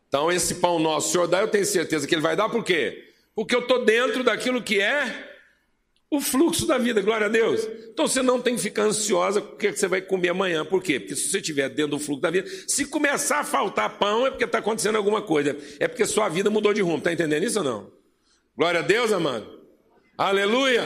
Então, 0.07 0.31
esse 0.31 0.55
pão 0.55 0.79
nosso, 0.79 1.09
o 1.09 1.11
Senhor 1.11 1.27
dá, 1.27 1.41
eu 1.41 1.49
tenho 1.49 1.65
certeza 1.65 2.07
que 2.07 2.15
Ele 2.15 2.21
vai 2.21 2.37
dar, 2.37 2.47
por 2.47 2.63
quê? 2.63 3.11
Porque 3.35 3.53
eu 3.53 3.59
estou 3.59 3.83
dentro 3.83 4.23
daquilo 4.23 4.63
que 4.63 4.79
é 4.79 5.33
o 6.09 6.21
fluxo 6.21 6.65
da 6.65 6.77
vida, 6.77 7.01
glória 7.01 7.25
a 7.25 7.29
Deus. 7.29 7.67
Então 7.91 8.07
você 8.07 8.21
não 8.21 8.39
tem 8.39 8.55
que 8.55 8.61
ficar 8.61 8.83
ansiosa 8.83 9.41
com 9.41 9.55
o 9.55 9.57
que 9.57 9.73
você 9.73 9.89
vai 9.89 10.01
comer 10.01 10.29
amanhã. 10.29 10.63
Por 10.63 10.81
quê? 10.81 10.97
Porque 10.97 11.17
se 11.17 11.29
você 11.29 11.39
estiver 11.39 11.67
dentro 11.67 11.97
do 11.97 11.99
fluxo 11.99 12.21
da 12.21 12.31
vida, 12.31 12.49
se 12.65 12.85
começar 12.85 13.39
a 13.39 13.43
faltar 13.43 13.97
pão, 13.97 14.25
é 14.25 14.29
porque 14.29 14.45
está 14.45 14.59
acontecendo 14.59 14.95
alguma 14.95 15.21
coisa. 15.21 15.57
É 15.77 15.89
porque 15.89 16.05
sua 16.05 16.29
vida 16.29 16.49
mudou 16.49 16.73
de 16.73 16.79
rumo. 16.79 16.99
Está 16.99 17.11
entendendo 17.11 17.43
isso 17.43 17.59
ou 17.59 17.65
não? 17.65 18.04
Glória 18.55 18.79
a 18.79 18.83
Deus, 18.83 19.11
amado. 19.11 19.61
Aleluia. 20.17 20.83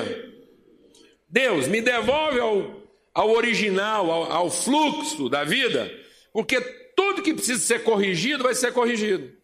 Deus, 1.28 1.68
me 1.68 1.82
devolve 1.82 2.40
ao, 2.40 2.82
ao 3.14 3.30
original, 3.32 4.10
ao, 4.10 4.32
ao 4.32 4.52
fluxo 4.52 5.30
da 5.30 5.44
vida, 5.44 5.92
porque 6.34 6.60
tudo 6.96 7.22
que 7.22 7.34
precisa 7.34 7.60
ser 7.60 7.84
corrigido 7.84 8.44
vai 8.44 8.56
ser 8.56 8.74
corrigido. 8.74 9.38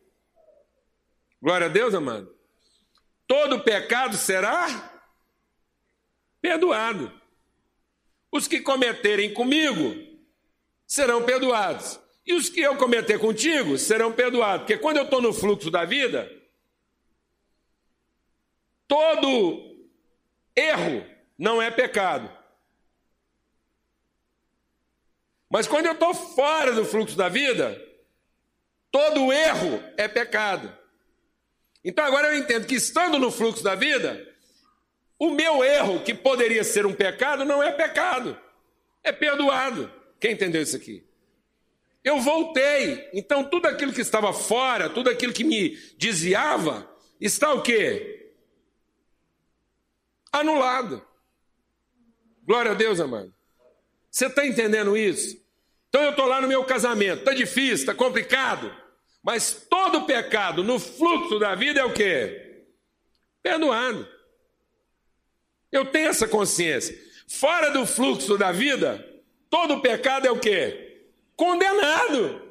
Glória 1.41 1.67
a 1.67 1.69
Deus, 1.69 1.93
amado 1.93 2.35
todo 3.27 3.61
pecado 3.61 4.15
será 4.15 5.01
perdoado. 6.41 7.11
Os 8.31 8.47
que 8.47 8.59
cometerem 8.59 9.33
comigo 9.33 9.95
serão 10.85 11.23
perdoados. 11.23 11.99
E 12.25 12.33
os 12.33 12.49
que 12.49 12.61
eu 12.61 12.75
cometer 12.75 13.19
contigo 13.19 13.77
serão 13.77 14.11
perdoados. 14.11 14.61
Porque 14.61 14.77
quando 14.77 14.97
eu 14.97 15.03
estou 15.03 15.21
no 15.21 15.33
fluxo 15.33 15.69
da 15.69 15.85
vida, 15.85 16.29
todo 18.87 19.87
erro 20.55 21.05
não 21.37 21.61
é 21.61 21.69
pecado. 21.69 22.31
Mas 25.49 25.67
quando 25.67 25.85
eu 25.85 25.93
estou 25.93 26.13
fora 26.13 26.71
do 26.73 26.85
fluxo 26.85 27.15
da 27.15 27.29
vida, 27.29 27.81
todo 28.91 29.31
erro 29.31 29.83
é 29.97 30.07
pecado. 30.07 30.75
Então 31.83 32.03
agora 32.03 32.29
eu 32.29 32.37
entendo 32.37 32.65
que 32.65 32.75
estando 32.75 33.19
no 33.19 33.31
fluxo 33.31 33.63
da 33.63 33.75
vida, 33.75 34.27
o 35.19 35.29
meu 35.29 35.63
erro, 35.63 36.01
que 36.01 36.13
poderia 36.13 36.63
ser 36.63 36.85
um 36.85 36.93
pecado, 36.93 37.45
não 37.45 37.61
é 37.61 37.71
pecado, 37.71 38.37
é 39.03 39.11
perdoado. 39.11 39.91
Quem 40.19 40.31
entendeu 40.31 40.61
isso 40.61 40.75
aqui? 40.75 41.05
Eu 42.03 42.19
voltei. 42.19 43.09
Então 43.13 43.43
tudo 43.43 43.67
aquilo 43.67 43.93
que 43.93 44.01
estava 44.01 44.33
fora, 44.33 44.89
tudo 44.89 45.09
aquilo 45.09 45.33
que 45.33 45.43
me 45.43 45.77
desviava, 45.97 46.89
está 47.19 47.53
o 47.53 47.61
quê? 47.61 48.14
Anulado. 50.35 51.01
Glória 52.43 52.71
a 52.71 52.75
Deus, 52.75 52.99
amado. 52.99 53.33
Você 54.11 54.25
está 54.25 54.45
entendendo 54.45 54.97
isso? 54.97 55.41
Então 55.87 56.03
eu 56.03 56.09
estou 56.09 56.25
lá 56.25 56.41
no 56.41 56.47
meu 56.47 56.65
casamento, 56.65 57.19
está 57.19 57.33
difícil, 57.33 57.75
está 57.75 57.95
complicado, 57.95 58.69
mas 59.23 59.65
todo 59.69 60.05
pecado 60.05 60.61
no 60.61 60.77
fluxo 60.77 61.39
da 61.39 61.55
vida 61.55 61.79
é 61.79 61.85
o 61.85 61.93
quê? 61.93 62.65
Perdoado. 63.41 64.05
Eu 65.71 65.85
tenho 65.85 66.09
essa 66.09 66.27
consciência. 66.27 66.99
Fora 67.29 67.71
do 67.71 67.85
fluxo 67.85 68.37
da 68.37 68.51
vida, 68.51 69.03
todo 69.49 69.81
pecado 69.81 70.27
é 70.27 70.31
o 70.31 70.39
quê? 70.39 71.07
Condenado. 71.37 72.41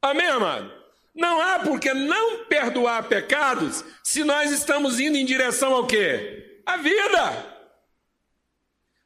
Amém, 0.00 0.28
amado? 0.28 0.77
Não 1.18 1.40
há 1.40 1.58
por 1.58 1.80
que 1.80 1.92
não 1.92 2.44
perdoar 2.44 3.08
pecados 3.08 3.84
se 4.04 4.22
nós 4.22 4.52
estamos 4.52 5.00
indo 5.00 5.16
em 5.16 5.24
direção 5.24 5.74
ao 5.74 5.84
quê? 5.84 6.62
A 6.64 6.76
vida. 6.76 7.58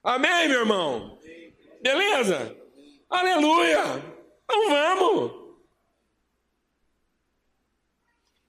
Amém, 0.04 0.46
meu 0.46 0.60
irmão? 0.60 1.18
Beleza? 1.80 2.54
Aleluia! 3.08 3.80
Então 4.44 4.68
vamos! 4.68 5.42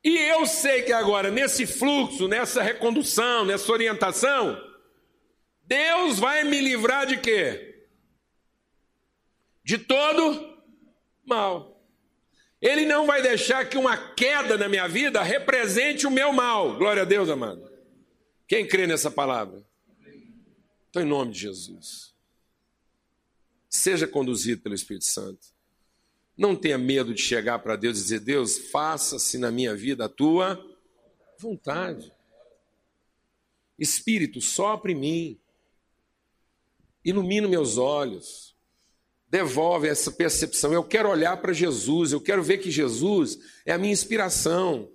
E 0.04 0.18
eu 0.18 0.46
sei 0.46 0.82
que 0.82 0.92
agora, 0.92 1.32
nesse 1.32 1.66
fluxo, 1.66 2.28
nessa 2.28 2.62
recondução, 2.62 3.46
nessa 3.46 3.72
orientação, 3.72 4.62
Deus 5.64 6.20
vai 6.20 6.44
me 6.44 6.60
livrar 6.60 7.06
de 7.06 7.16
quê? 7.16 7.88
De 9.64 9.78
todo 9.78 10.62
mal. 11.26 11.73
Ele 12.64 12.86
não 12.86 13.06
vai 13.06 13.22
deixar 13.22 13.68
que 13.68 13.78
uma 13.78 13.98
queda 13.98 14.58
na 14.58 14.70
minha 14.70 14.88
vida 14.88 15.22
represente 15.22 16.08
o 16.08 16.12
meu 16.12 16.32
mal. 16.32 16.78
Glória 16.78 17.02
a 17.02 17.06
Deus, 17.06 17.28
amado. 17.28 17.70
Quem 18.48 18.66
crê 18.66 18.88
nessa 18.88 19.12
palavra? 19.12 19.62
Então, 20.90 21.02
em 21.02 21.06
nome 21.06 21.34
de 21.34 21.40
Jesus, 21.40 22.16
seja 23.70 24.08
conduzido 24.08 24.62
pelo 24.62 24.76
Espírito 24.76 25.04
Santo. 25.04 25.46
Não 26.38 26.56
tenha 26.56 26.78
medo 26.78 27.14
de 27.14 27.22
chegar 27.22 27.60
para 27.60 27.76
Deus 27.76 27.98
e 27.98 28.02
dizer: 28.02 28.22
Deus, 28.22 28.58
faça-se 28.70 29.38
na 29.38 29.52
minha 29.52 29.76
vida 29.76 30.06
a 30.06 30.10
tua 30.10 30.58
vontade. 31.38 32.14
Espírito, 33.78 34.40
sopra 34.40 34.90
em 34.90 34.96
mim, 34.96 35.40
ilumina 37.04 37.46
meus 37.46 37.78
olhos, 37.78 38.53
devolve 39.34 39.88
essa 39.88 40.12
percepção. 40.12 40.72
Eu 40.72 40.84
quero 40.84 41.10
olhar 41.10 41.36
para 41.38 41.52
Jesus, 41.52 42.12
eu 42.12 42.22
quero 42.22 42.44
ver 42.44 42.60
que 42.60 42.70
Jesus 42.70 43.40
é 43.66 43.74
a 43.74 43.80
minha 43.80 43.92
inspiração. 43.92 44.88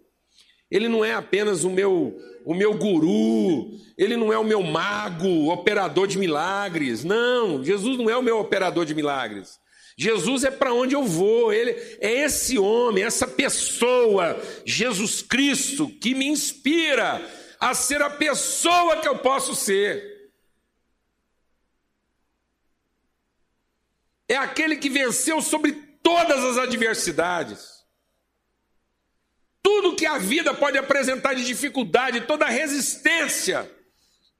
Ele 0.71 0.89
não 0.89 1.05
é 1.05 1.13
apenas 1.13 1.65
o 1.65 1.71
meu 1.71 2.17
o 2.45 2.55
meu 2.55 2.73
guru, 2.79 3.73
ele 3.99 4.17
não 4.17 4.33
é 4.33 4.39
o 4.39 4.45
meu 4.45 4.63
mago, 4.63 5.51
operador 5.51 6.07
de 6.07 6.17
milagres. 6.17 7.03
Não, 7.03 7.63
Jesus 7.65 7.99
não 7.99 8.09
é 8.09 8.17
o 8.17 8.23
meu 8.23 8.39
operador 8.39 8.87
de 8.87 8.95
milagres. 8.95 9.59
Jesus 9.99 10.45
é 10.45 10.51
para 10.53 10.73
onde 10.73 10.95
eu 10.95 11.03
vou, 11.03 11.53
ele 11.53 11.73
é 12.01 12.23
esse 12.23 12.57
homem, 12.59 13.03
essa 13.03 13.27
pessoa, 13.27 14.41
Jesus 14.65 15.21
Cristo, 15.21 15.89
que 16.01 16.15
me 16.15 16.27
inspira 16.27 17.21
a 17.59 17.75
ser 17.75 18.01
a 18.01 18.09
pessoa 18.09 18.99
que 18.99 19.09
eu 19.09 19.19
posso 19.19 19.55
ser. 19.57 20.08
É 24.29 24.37
aquele 24.37 24.77
que 24.77 24.91
venceu 24.91 25.41
sobre 25.41 25.73
todas 26.03 26.45
as 26.45 26.59
adversidades 26.59 27.79
tudo 29.69 29.95
que 29.95 30.07
a 30.07 30.17
vida 30.17 30.55
pode 30.55 30.79
apresentar 30.79 31.35
de 31.35 31.45
dificuldade, 31.45 32.23
toda 32.23 32.47
resistência, 32.47 33.71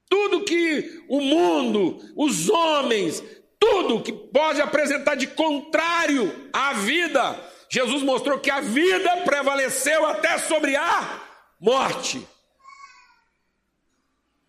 tudo 0.09 0.43
que 0.43 1.03
o 1.07 1.21
mundo, 1.21 1.99
os 2.15 2.49
homens, 2.49 3.23
tudo 3.59 4.01
que 4.01 4.11
pode 4.11 4.59
apresentar 4.59 5.13
de 5.13 5.27
contrário 5.27 6.49
à 6.51 6.73
vida, 6.73 7.39
Jesus 7.69 8.01
mostrou 8.01 8.39
que 8.39 8.49
a 8.49 8.59
vida 8.59 9.17
prevaleceu 9.17 10.03
até 10.07 10.39
sobre 10.39 10.75
a 10.75 11.21
morte. 11.59 12.27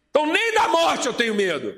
Então, 0.08 0.24
nem 0.24 0.54
da 0.54 0.68
morte 0.68 1.06
eu 1.06 1.12
tenho 1.12 1.34
medo, 1.34 1.74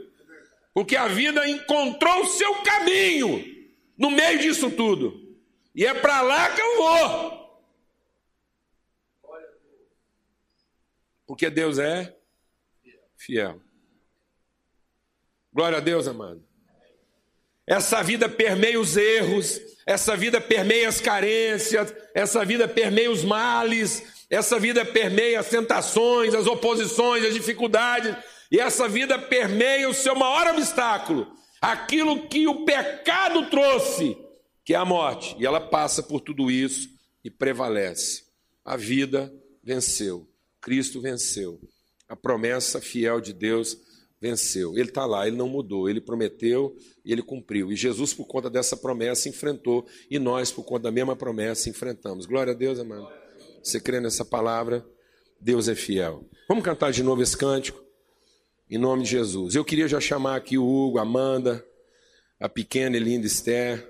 porque 0.72 0.94
a 0.94 1.09
vida 1.09 1.48
encontrou 1.48 2.22
o 2.22 2.29
seu 2.29 2.55
caminho 2.62 3.52
no 3.97 4.11
meio 4.11 4.39
disso 4.39 4.71
tudo, 4.71 5.37
e 5.75 5.87
é 5.87 5.95
para 5.95 6.21
lá 6.23 6.51
que 6.55 6.61
eu 6.61 6.77
vou. 6.77 7.43
Porque 11.27 11.49
Deus 11.49 11.79
é 11.79 12.15
fiel. 13.17 13.61
Glória 15.53 15.79
a 15.79 15.81
Deus, 15.81 16.07
amado. 16.07 16.43
Essa 17.67 18.03
vida 18.03 18.29
permeia 18.29 18.81
os 18.81 18.97
erros, 18.97 19.61
essa 19.87 20.17
vida 20.17 20.41
permeia 20.41 20.89
as 20.89 21.01
carências, 21.01 21.95
essa 22.15 22.45
vida 22.45 22.67
permeia 22.67 23.11
os 23.11 23.23
males, 23.23 24.27
essa 24.29 24.59
vida 24.59 24.85
permeia 24.85 25.41
as 25.41 25.49
tentações, 25.49 26.35
as 26.35 26.47
oposições, 26.47 27.25
as 27.25 27.35
dificuldades, 27.35 28.17
e 28.51 28.59
essa 28.59 28.89
vida 28.89 29.19
permeia 29.19 29.89
o 29.89 29.95
seu 29.95 30.15
maior 30.15 30.55
obstáculo, 30.55 31.35
aquilo 31.62 32.27
que 32.27 32.48
o 32.48 32.64
pecado 32.64 33.48
trouxe, 33.48 34.18
que 34.64 34.75
é 34.75 34.77
a 34.77 34.85
morte. 34.85 35.37
E 35.38 35.46
ela 35.46 35.61
passa 35.61 36.03
por 36.03 36.20
tudo 36.20 36.51
isso 36.51 36.88
e 37.25 37.31
prevalece. 37.31 38.25
A 38.64 38.77
vida 38.77 39.33
venceu. 39.62 40.29
Cristo 40.61 41.01
venceu. 41.01 41.61
A 42.09 42.16
promessa 42.16 42.81
fiel 42.81 43.20
de 43.20 43.33
Deus 43.33 43.79
venceu. 44.20 44.77
Ele 44.77 44.88
está 44.88 45.07
lá, 45.07 45.27
ele 45.27 45.37
não 45.37 45.48
mudou, 45.48 45.88
ele 45.88 46.01
prometeu 46.01 46.77
e 47.05 47.12
ele 47.12 47.22
cumpriu. 47.22 47.72
E 47.72 47.77
Jesus, 47.77 48.12
por 48.12 48.27
conta 48.27 48.51
dessa 48.51 48.77
promessa, 48.77 49.29
enfrentou, 49.29 49.87
e 50.11 50.18
nós, 50.18 50.53
por 50.53 50.64
conta 50.64 50.85
da 50.85 50.92
mesma 50.92 51.16
promessa, 51.16 51.68
enfrentamos. 51.68 52.27
Glória 52.27 52.53
a 52.53 52.57
Deus, 52.57 52.79
amado. 52.79 53.09
Você 53.62 53.81
crê 53.81 54.01
nessa 54.01 54.25
palavra? 54.25 54.87
Deus 55.40 55.68
é 55.68 55.75
fiel. 55.75 56.29
Vamos 56.48 56.64
cantar 56.64 56.92
de 56.92 57.03
novo 57.03 57.22
esse 57.22 57.37
cântico? 57.37 57.83
Em 58.73 58.79
nome 58.79 59.03
de 59.03 59.11
Jesus. 59.11 59.55
Eu 59.55 59.67
queria 59.67 59.87
já 59.87 60.01
chamar 60.01 60.35
aqui 60.35 60.57
o 60.57 60.67
Hugo, 60.67 60.99
a 60.99 61.03
Amanda, 61.03 61.63
a 62.41 62.49
pequena 62.49 62.97
e 62.97 63.01
linda 63.01 63.27
Esther. 63.27 63.87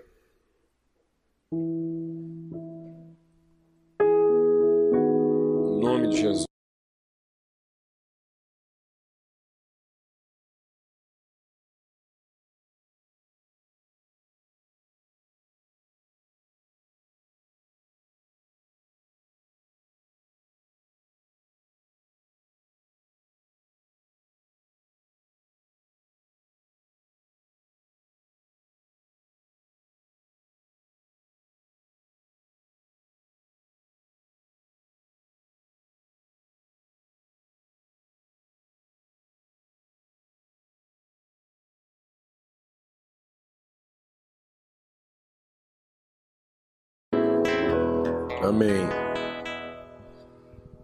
Amém. 48.42 48.88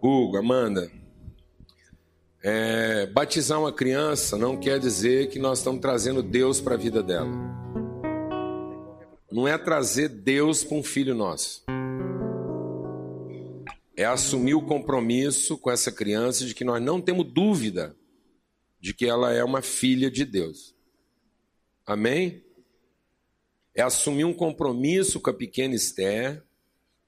Hugo, 0.01 0.37
Amanda, 0.37 0.89
é, 2.41 3.05
batizar 3.07 3.59
uma 3.59 3.73
criança 3.73 4.37
não 4.37 4.55
quer 4.55 4.79
dizer 4.79 5.27
que 5.27 5.37
nós 5.37 5.57
estamos 5.57 5.81
trazendo 5.81 6.23
Deus 6.23 6.61
para 6.61 6.75
a 6.75 6.77
vida 6.77 7.03
dela. 7.03 7.29
Não 9.29 9.45
é 9.45 9.57
trazer 9.57 10.07
Deus 10.07 10.63
para 10.63 10.77
um 10.77 10.83
filho 10.83 11.13
nosso. 11.13 11.65
É 13.95 14.05
assumir 14.05 14.53
o 14.53 14.65
compromisso 14.65 15.57
com 15.57 15.69
essa 15.69 15.91
criança 15.91 16.45
de 16.45 16.55
que 16.55 16.63
nós 16.63 16.81
não 16.81 17.01
temos 17.01 17.25
dúvida 17.29 17.93
de 18.79 18.93
que 18.93 19.05
ela 19.05 19.33
é 19.33 19.43
uma 19.43 19.61
filha 19.61 20.09
de 20.09 20.23
Deus. 20.23 20.73
Amém? 21.85 22.41
É 23.75 23.81
assumir 23.81 24.23
um 24.23 24.33
compromisso 24.33 25.19
com 25.19 25.29
a 25.29 25.33
pequena 25.33 25.75
Esther 25.75 26.41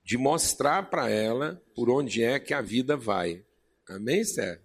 de 0.04 0.18
mostrar 0.18 0.90
para 0.90 1.10
ela 1.10 1.62
por 1.76 1.90
onde 1.90 2.24
é 2.24 2.40
que 2.40 2.54
a 2.54 2.62
vida 2.62 2.98
vai. 2.98 3.44
Amém, 3.88 4.22
Esther? 4.22 4.62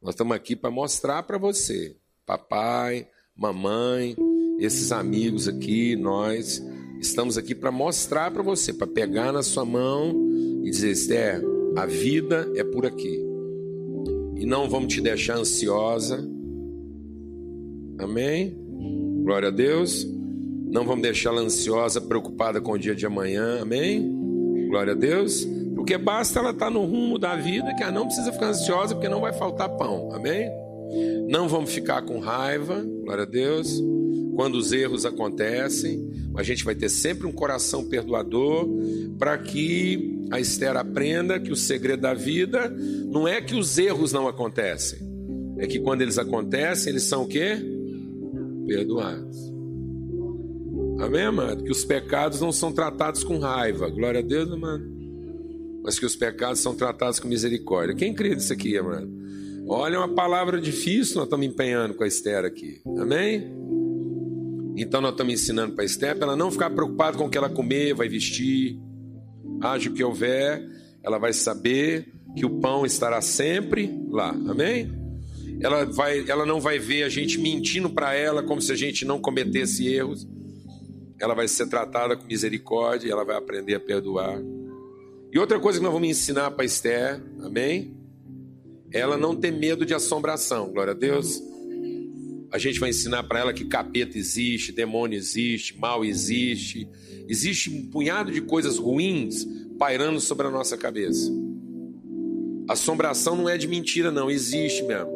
Nós 0.00 0.14
estamos 0.14 0.36
aqui 0.36 0.54
para 0.54 0.70
mostrar 0.70 1.22
para 1.22 1.38
você, 1.38 1.96
papai, 2.26 3.08
mamãe, 3.34 4.16
esses 4.58 4.92
amigos 4.92 5.48
aqui, 5.48 5.96
nós 5.96 6.62
estamos 7.00 7.36
aqui 7.36 7.54
para 7.54 7.72
mostrar 7.72 8.30
para 8.30 8.42
você, 8.42 8.72
para 8.72 8.86
pegar 8.86 9.32
na 9.32 9.42
sua 9.42 9.64
mão 9.64 10.12
e 10.62 10.70
dizer: 10.70 10.90
Esther, 10.90 11.42
a 11.76 11.86
vida 11.86 12.50
é 12.54 12.62
por 12.62 12.86
aqui. 12.86 13.20
E 14.36 14.46
não 14.46 14.68
vamos 14.68 14.92
te 14.92 15.00
deixar 15.00 15.36
ansiosa. 15.36 16.26
Amém? 17.98 18.56
Glória 19.22 19.48
a 19.48 19.52
Deus. 19.52 20.06
Não 20.66 20.84
vamos 20.84 21.02
deixá-la 21.02 21.40
ansiosa, 21.40 22.00
preocupada 22.00 22.60
com 22.60 22.72
o 22.72 22.78
dia 22.78 22.94
de 22.94 23.06
amanhã. 23.06 23.62
Amém? 23.62 24.23
Glória 24.74 24.92
a 24.92 24.96
Deus. 24.96 25.46
Porque 25.76 25.96
basta 25.96 26.40
ela 26.40 26.50
estar 26.50 26.64
tá 26.66 26.70
no 26.70 26.84
rumo 26.84 27.16
da 27.16 27.36
vida, 27.36 27.72
que 27.76 27.82
ela 27.84 27.92
não 27.92 28.06
precisa 28.06 28.32
ficar 28.32 28.48
ansiosa, 28.48 28.92
porque 28.92 29.08
não 29.08 29.20
vai 29.20 29.32
faltar 29.32 29.68
pão. 29.68 30.10
Amém? 30.12 30.50
Não 31.28 31.48
vamos 31.48 31.72
ficar 31.72 32.02
com 32.02 32.18
raiva. 32.18 32.84
Glória 33.04 33.22
a 33.22 33.26
Deus. 33.26 33.80
Quando 34.34 34.56
os 34.56 34.72
erros 34.72 35.06
acontecem, 35.06 36.10
a 36.36 36.42
gente 36.42 36.64
vai 36.64 36.74
ter 36.74 36.88
sempre 36.88 37.24
um 37.24 37.30
coração 37.30 37.84
perdoador 37.84 38.68
para 39.16 39.38
que 39.38 40.26
a 40.32 40.40
Esther 40.40 40.76
aprenda 40.76 41.38
que 41.38 41.52
o 41.52 41.56
segredo 41.56 42.00
da 42.00 42.12
vida 42.12 42.68
não 42.68 43.28
é 43.28 43.40
que 43.40 43.54
os 43.54 43.78
erros 43.78 44.12
não 44.12 44.26
acontecem, 44.26 44.98
é 45.58 45.68
que 45.68 45.78
quando 45.78 46.02
eles 46.02 46.18
acontecem, 46.18 46.90
eles 46.90 47.04
são 47.04 47.22
o 47.22 47.28
quê? 47.28 47.58
Perdoados. 48.66 49.53
Amém, 50.98 51.22
amado? 51.22 51.64
Que 51.64 51.72
os 51.72 51.84
pecados 51.84 52.40
não 52.40 52.52
são 52.52 52.72
tratados 52.72 53.24
com 53.24 53.38
raiva. 53.38 53.88
Glória 53.90 54.20
a 54.20 54.22
Deus, 54.22 54.50
amado. 54.50 54.84
Mas 55.82 55.98
que 55.98 56.06
os 56.06 56.16
pecados 56.16 56.60
são 56.60 56.74
tratados 56.74 57.18
com 57.18 57.28
misericórdia. 57.28 57.94
Quem 57.94 58.14
crê 58.14 58.34
nisso 58.34 58.52
aqui, 58.52 58.78
amado? 58.78 59.10
Olha, 59.66 59.98
uma 59.98 60.14
palavra 60.14 60.60
difícil 60.60 61.16
nós 61.16 61.24
estamos 61.24 61.46
empenhando 61.46 61.94
com 61.94 62.04
a 62.04 62.06
Esther 62.06 62.44
aqui. 62.44 62.80
Amém? 62.98 63.50
Então 64.76 65.00
nós 65.00 65.12
estamos 65.12 65.32
ensinando 65.32 65.74
para 65.74 65.84
a 65.84 65.86
Esther 65.86 66.16
para 66.16 66.28
ela 66.28 66.36
não 66.36 66.50
ficar 66.50 66.70
preocupada 66.70 67.16
com 67.16 67.26
o 67.26 67.30
que 67.30 67.38
ela 67.38 67.48
comer, 67.48 67.94
vai 67.94 68.08
vestir. 68.08 68.78
Haja 69.60 69.88
o 69.88 69.94
que 69.94 70.02
houver, 70.02 70.62
ela 71.02 71.18
vai 71.18 71.32
saber 71.32 72.12
que 72.36 72.44
o 72.44 72.60
pão 72.60 72.84
estará 72.84 73.20
sempre 73.20 73.98
lá. 74.10 74.30
Amém? 74.30 74.92
Ela, 75.60 75.84
vai, 75.84 76.24
ela 76.28 76.44
não 76.44 76.60
vai 76.60 76.78
ver 76.78 77.04
a 77.04 77.08
gente 77.08 77.38
mentindo 77.38 77.88
para 77.88 78.14
ela 78.14 78.42
como 78.42 78.60
se 78.60 78.72
a 78.72 78.76
gente 78.76 79.04
não 79.04 79.20
cometesse 79.20 79.86
erros. 79.86 80.26
Ela 81.24 81.34
vai 81.34 81.48
ser 81.48 81.66
tratada 81.68 82.16
com 82.18 82.26
misericórdia 82.26 83.08
e 83.08 83.10
ela 83.10 83.24
vai 83.24 83.34
aprender 83.34 83.74
a 83.74 83.80
perdoar. 83.80 84.38
E 85.32 85.38
outra 85.38 85.58
coisa 85.58 85.78
que 85.78 85.82
nós 85.82 85.92
vamos 85.92 86.06
ensinar 86.06 86.50
para 86.50 86.66
Esther, 86.66 87.18
amém? 87.42 87.96
Ela 88.92 89.16
não 89.16 89.34
ter 89.34 89.50
medo 89.50 89.86
de 89.86 89.94
assombração, 89.94 90.70
glória 90.70 90.92
a 90.92 90.94
Deus. 90.94 91.42
A 92.52 92.58
gente 92.58 92.78
vai 92.78 92.90
ensinar 92.90 93.22
para 93.22 93.40
ela 93.40 93.54
que 93.54 93.64
capeta 93.64 94.18
existe, 94.18 94.70
demônio 94.70 95.16
existe, 95.16 95.78
mal 95.78 96.04
existe. 96.04 96.86
Existe 97.26 97.70
um 97.70 97.86
punhado 97.90 98.30
de 98.30 98.42
coisas 98.42 98.76
ruins 98.76 99.46
pairando 99.78 100.20
sobre 100.20 100.46
a 100.46 100.50
nossa 100.50 100.76
cabeça. 100.76 101.32
Assombração 102.68 103.34
não 103.34 103.48
é 103.48 103.56
de 103.56 103.66
mentira, 103.66 104.10
não, 104.10 104.30
existe 104.30 104.82
mesmo. 104.82 105.13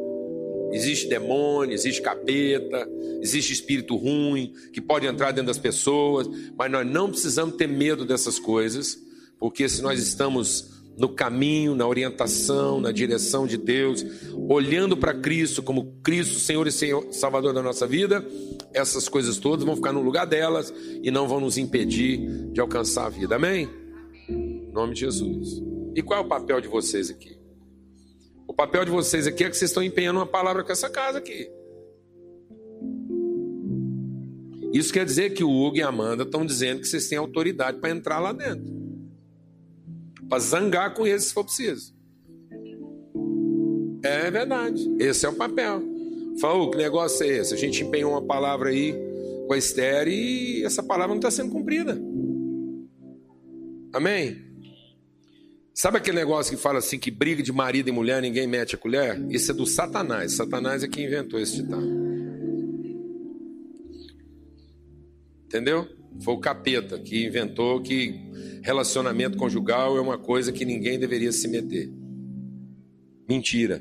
Existe 0.72 1.08
demônio, 1.08 1.74
existe 1.74 2.02
capeta, 2.02 2.88
existe 3.22 3.52
espírito 3.52 3.96
ruim 3.96 4.52
que 4.72 4.80
pode 4.80 5.06
entrar 5.06 5.32
dentro 5.32 5.46
das 5.46 5.58
pessoas, 5.58 6.28
mas 6.56 6.70
nós 6.70 6.86
não 6.86 7.10
precisamos 7.10 7.56
ter 7.56 7.66
medo 7.66 8.04
dessas 8.04 8.38
coisas, 8.38 8.98
porque 9.38 9.68
se 9.68 9.80
nós 9.80 10.00
estamos 10.00 10.78
no 10.98 11.08
caminho, 11.08 11.76
na 11.76 11.86
orientação, 11.86 12.80
na 12.80 12.90
direção 12.90 13.46
de 13.46 13.56
Deus, 13.56 14.04
olhando 14.48 14.96
para 14.96 15.14
Cristo 15.14 15.62
como 15.62 15.94
Cristo, 16.02 16.40
Senhor 16.40 16.66
e 16.66 16.72
Senhor, 16.72 17.06
Salvador 17.12 17.54
da 17.54 17.62
nossa 17.62 17.86
vida, 17.86 18.26
essas 18.74 19.08
coisas 19.08 19.38
todas 19.38 19.64
vão 19.64 19.76
ficar 19.76 19.92
no 19.92 20.02
lugar 20.02 20.26
delas 20.26 20.74
e 21.00 21.10
não 21.10 21.28
vão 21.28 21.38
nos 21.38 21.56
impedir 21.56 22.50
de 22.52 22.60
alcançar 22.60 23.06
a 23.06 23.10
vida. 23.10 23.36
Amém? 23.36 23.68
Em 24.28 24.70
nome 24.72 24.94
de 24.94 25.00
Jesus. 25.00 25.62
E 25.94 26.02
qual 26.02 26.20
é 26.20 26.24
o 26.24 26.28
papel 26.28 26.60
de 26.60 26.66
vocês 26.66 27.10
aqui? 27.10 27.37
O 28.48 28.54
papel 28.54 28.84
de 28.84 28.90
vocês 28.90 29.28
aqui 29.28 29.44
é 29.44 29.50
que 29.50 29.56
vocês 29.56 29.70
estão 29.70 29.82
empenhando 29.82 30.18
uma 30.18 30.26
palavra 30.26 30.64
com 30.64 30.72
essa 30.72 30.90
casa 30.90 31.18
aqui. 31.18 31.48
Isso 34.72 34.92
quer 34.92 35.04
dizer 35.04 35.34
que 35.34 35.44
o 35.44 35.50
Hugo 35.50 35.76
e 35.76 35.82
a 35.82 35.88
Amanda 35.88 36.24
estão 36.24 36.44
dizendo 36.44 36.80
que 36.80 36.88
vocês 36.88 37.06
têm 37.06 37.16
autoridade 37.18 37.78
para 37.78 37.90
entrar 37.90 38.18
lá 38.18 38.32
dentro 38.32 38.78
para 40.28 40.38
zangar 40.38 40.94
com 40.94 41.06
eles 41.06 41.24
se 41.24 41.34
for 41.34 41.44
preciso. 41.44 41.94
É 44.04 44.30
verdade. 44.30 44.88
Esse 44.98 45.26
é 45.26 45.28
o 45.28 45.34
papel. 45.34 45.82
Falou, 46.40 46.70
que 46.70 46.76
negócio 46.76 47.24
é 47.24 47.38
esse? 47.38 47.54
A 47.54 47.56
gente 47.56 47.82
empenhou 47.82 48.12
uma 48.12 48.22
palavra 48.22 48.68
aí 48.68 48.94
com 49.46 49.54
a 49.54 49.58
Esther 49.58 50.06
e 50.06 50.62
essa 50.64 50.82
palavra 50.82 51.08
não 51.08 51.16
está 51.16 51.30
sendo 51.30 51.50
cumprida. 51.50 52.00
Amém? 53.92 54.47
Sabe 55.78 55.96
aquele 55.96 56.16
negócio 56.16 56.56
que 56.56 56.60
fala 56.60 56.80
assim 56.80 56.98
que 56.98 57.08
briga 57.08 57.40
de 57.40 57.52
marido 57.52 57.88
e 57.88 57.92
mulher 57.92 58.20
ninguém 58.20 58.48
mete 58.48 58.74
a 58.74 58.78
colher? 58.78 59.24
Isso 59.30 59.52
é 59.52 59.54
do 59.54 59.64
Satanás. 59.64 60.34
Satanás 60.34 60.82
é 60.82 60.88
quem 60.88 61.04
inventou 61.04 61.38
esse 61.38 61.62
ditado. 61.62 61.86
Entendeu? 65.44 65.86
Foi 66.18 66.34
o 66.34 66.40
capeta 66.40 66.98
que 66.98 67.24
inventou 67.24 67.80
que 67.80 68.12
relacionamento 68.60 69.38
conjugal 69.38 69.96
é 69.96 70.00
uma 70.00 70.18
coisa 70.18 70.50
que 70.50 70.64
ninguém 70.64 70.98
deveria 70.98 71.30
se 71.30 71.46
meter. 71.46 71.88
Mentira. 73.28 73.80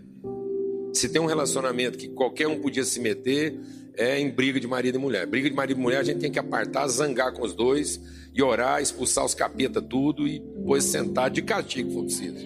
Se 0.93 1.10
tem 1.10 1.20
um 1.20 1.26
relacionamento 1.26 1.98
que 1.98 2.10
qualquer 2.10 2.48
um 2.48 2.62
podia 2.62 2.84
se 2.84 3.00
meter, 3.00 3.60
é 3.98 4.20
em 4.20 4.30
briga 4.30 4.60
de 4.60 4.68
marido 4.68 4.95
e 4.95 5.02
mulher. 5.02 5.26
Briga 5.26 5.50
de 5.50 5.56
marido 5.56 5.80
e 5.80 5.82
mulher 5.82 6.00
a 6.00 6.04
gente 6.04 6.20
tem 6.20 6.32
que 6.32 6.39
apartar, 6.39 6.88
zangar 6.88 7.34
com 7.34 7.41
os 7.41 7.54
dois 7.54 8.00
e 8.34 8.41
orar, 8.41 8.82
expulsar 8.82 9.26
os 9.26 9.34
capeta 9.34 9.82
tudo 9.82 10.28
e 10.28 10.39
depois 10.39 10.84
sentar 10.84 11.30
de 11.30 11.41
castigo, 11.41 11.89
se 11.89 11.95
for 11.95 12.04
preciso. 12.04 12.45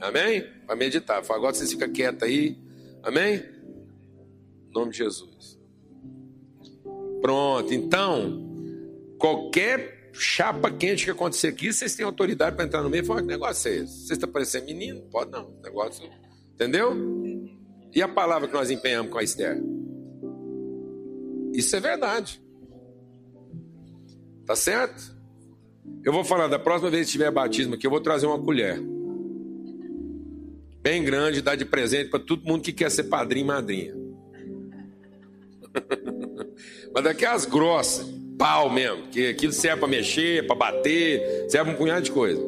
Amém? 0.00 0.44
Para 0.66 0.76
meditar. 0.76 1.22
Agora 1.28 1.54
você 1.54 1.66
fica 1.66 1.88
quieto 1.88 2.24
aí. 2.24 2.56
Amém? 3.02 3.42
Em 4.68 4.72
nome 4.72 4.92
de 4.92 4.98
Jesus. 4.98 5.58
Pronto, 7.20 7.74
então, 7.74 8.48
Qualquer 9.18 10.10
chapa 10.12 10.70
quente 10.70 11.04
que 11.04 11.10
acontecer 11.10 11.48
aqui, 11.48 11.72
vocês 11.72 11.94
têm 11.94 12.06
autoridade 12.06 12.54
para 12.54 12.64
entrar 12.64 12.82
no 12.82 12.88
meio 12.88 13.02
e 13.02 13.06
falar: 13.06 13.20
que 13.20 13.26
negócio 13.26 13.68
é 13.68 13.76
esse? 13.78 13.92
Vocês 13.92 14.10
estão 14.12 14.30
parecendo 14.30 14.66
menino? 14.66 15.02
Pode 15.10 15.32
não. 15.32 15.50
Negócio. 15.62 16.08
Entendeu? 16.54 16.96
E 17.92 18.00
a 18.00 18.08
palavra 18.08 18.46
que 18.46 18.54
nós 18.54 18.70
empenhamos 18.70 19.10
com 19.10 19.18
a 19.18 19.22
Esther? 19.22 19.60
Isso 21.58 21.74
é 21.74 21.80
verdade. 21.80 22.40
Tá 24.46 24.54
certo? 24.54 25.12
Eu 26.04 26.12
vou 26.12 26.22
falar, 26.22 26.46
da 26.46 26.56
próxima 26.56 26.88
vez 26.88 27.06
que 27.06 27.12
tiver 27.12 27.32
batismo 27.32 27.74
aqui, 27.74 27.84
eu 27.84 27.90
vou 27.90 28.00
trazer 28.00 28.26
uma 28.26 28.38
colher. 28.38 28.80
Bem 30.80 31.02
grande, 31.02 31.42
dar 31.42 31.56
de 31.56 31.64
presente 31.64 32.10
para 32.10 32.20
todo 32.20 32.44
mundo 32.44 32.62
que 32.62 32.72
quer 32.72 32.92
ser 32.92 33.04
padrinho 33.04 33.42
e 33.42 33.46
madrinha. 33.48 33.94
Mas 36.94 37.02
daqui 37.02 37.26
as 37.26 37.44
grossas 37.44 38.06
pau 38.38 38.70
mesmo, 38.70 39.08
que 39.08 39.26
aquilo 39.26 39.52
serve 39.52 39.80
para 39.80 39.88
mexer, 39.88 40.46
para 40.46 40.54
bater, 40.54 41.50
serve 41.50 41.72
um 41.72 41.74
punhado 41.74 42.02
de 42.02 42.12
coisa. 42.12 42.40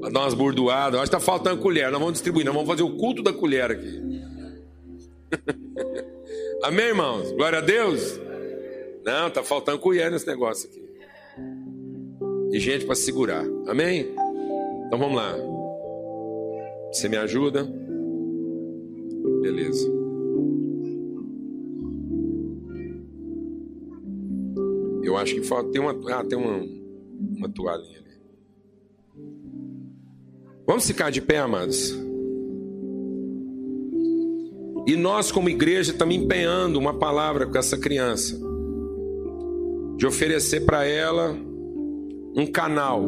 Para 0.00 0.10
dar 0.12 0.20
umas 0.20 0.32
bordoadas. 0.32 0.98
Acho 0.98 1.10
que 1.10 1.16
está 1.16 1.20
faltando 1.20 1.60
colher, 1.60 1.90
nós 1.90 2.00
vamos 2.00 2.14
distribuir, 2.14 2.46
nós 2.46 2.54
vamos 2.54 2.70
fazer 2.70 2.84
o 2.84 2.96
culto 2.96 3.22
da 3.22 3.34
colher 3.34 3.70
aqui. 3.70 4.00
Amém, 6.62 6.86
irmãos? 6.86 7.30
Glória 7.32 7.58
a 7.58 7.62
Deus. 7.62 8.18
Não, 9.04 9.30
tá 9.30 9.42
faltando 9.42 9.78
colher 9.78 10.10
nesse 10.10 10.26
negócio 10.26 10.68
aqui. 10.68 10.84
E 12.52 12.58
gente 12.58 12.86
para 12.86 12.94
segurar. 12.94 13.44
Amém? 13.66 14.14
Então 14.86 14.98
vamos 14.98 15.16
lá. 15.16 15.36
Você 16.92 17.08
me 17.08 17.16
ajuda? 17.16 17.64
Beleza. 19.42 19.86
Eu 25.04 25.16
acho 25.16 25.34
que 25.34 25.42
falta. 25.42 25.70
Tem 25.70 25.80
uma, 25.80 25.92
ah, 26.12 26.24
tem 26.24 26.38
uma, 26.38 26.66
uma 27.36 27.48
toalhinha 27.48 27.98
ali. 27.98 28.06
Vamos 30.66 30.86
ficar 30.86 31.10
de 31.10 31.20
pé, 31.20 31.38
amados. 31.38 32.05
E 34.86 34.94
nós, 34.94 35.32
como 35.32 35.48
igreja, 35.48 35.90
estamos 35.90 36.14
empenhando 36.14 36.78
uma 36.78 36.94
palavra 36.94 37.44
com 37.44 37.58
essa 37.58 37.76
criança, 37.76 38.38
de 39.96 40.06
oferecer 40.06 40.60
para 40.64 40.86
ela 40.86 41.36
um 42.36 42.46
canal, 42.46 43.02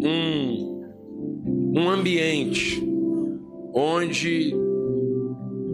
um, 0.00 0.84
um 1.76 1.90
ambiente 1.90 2.80
onde 3.74 4.54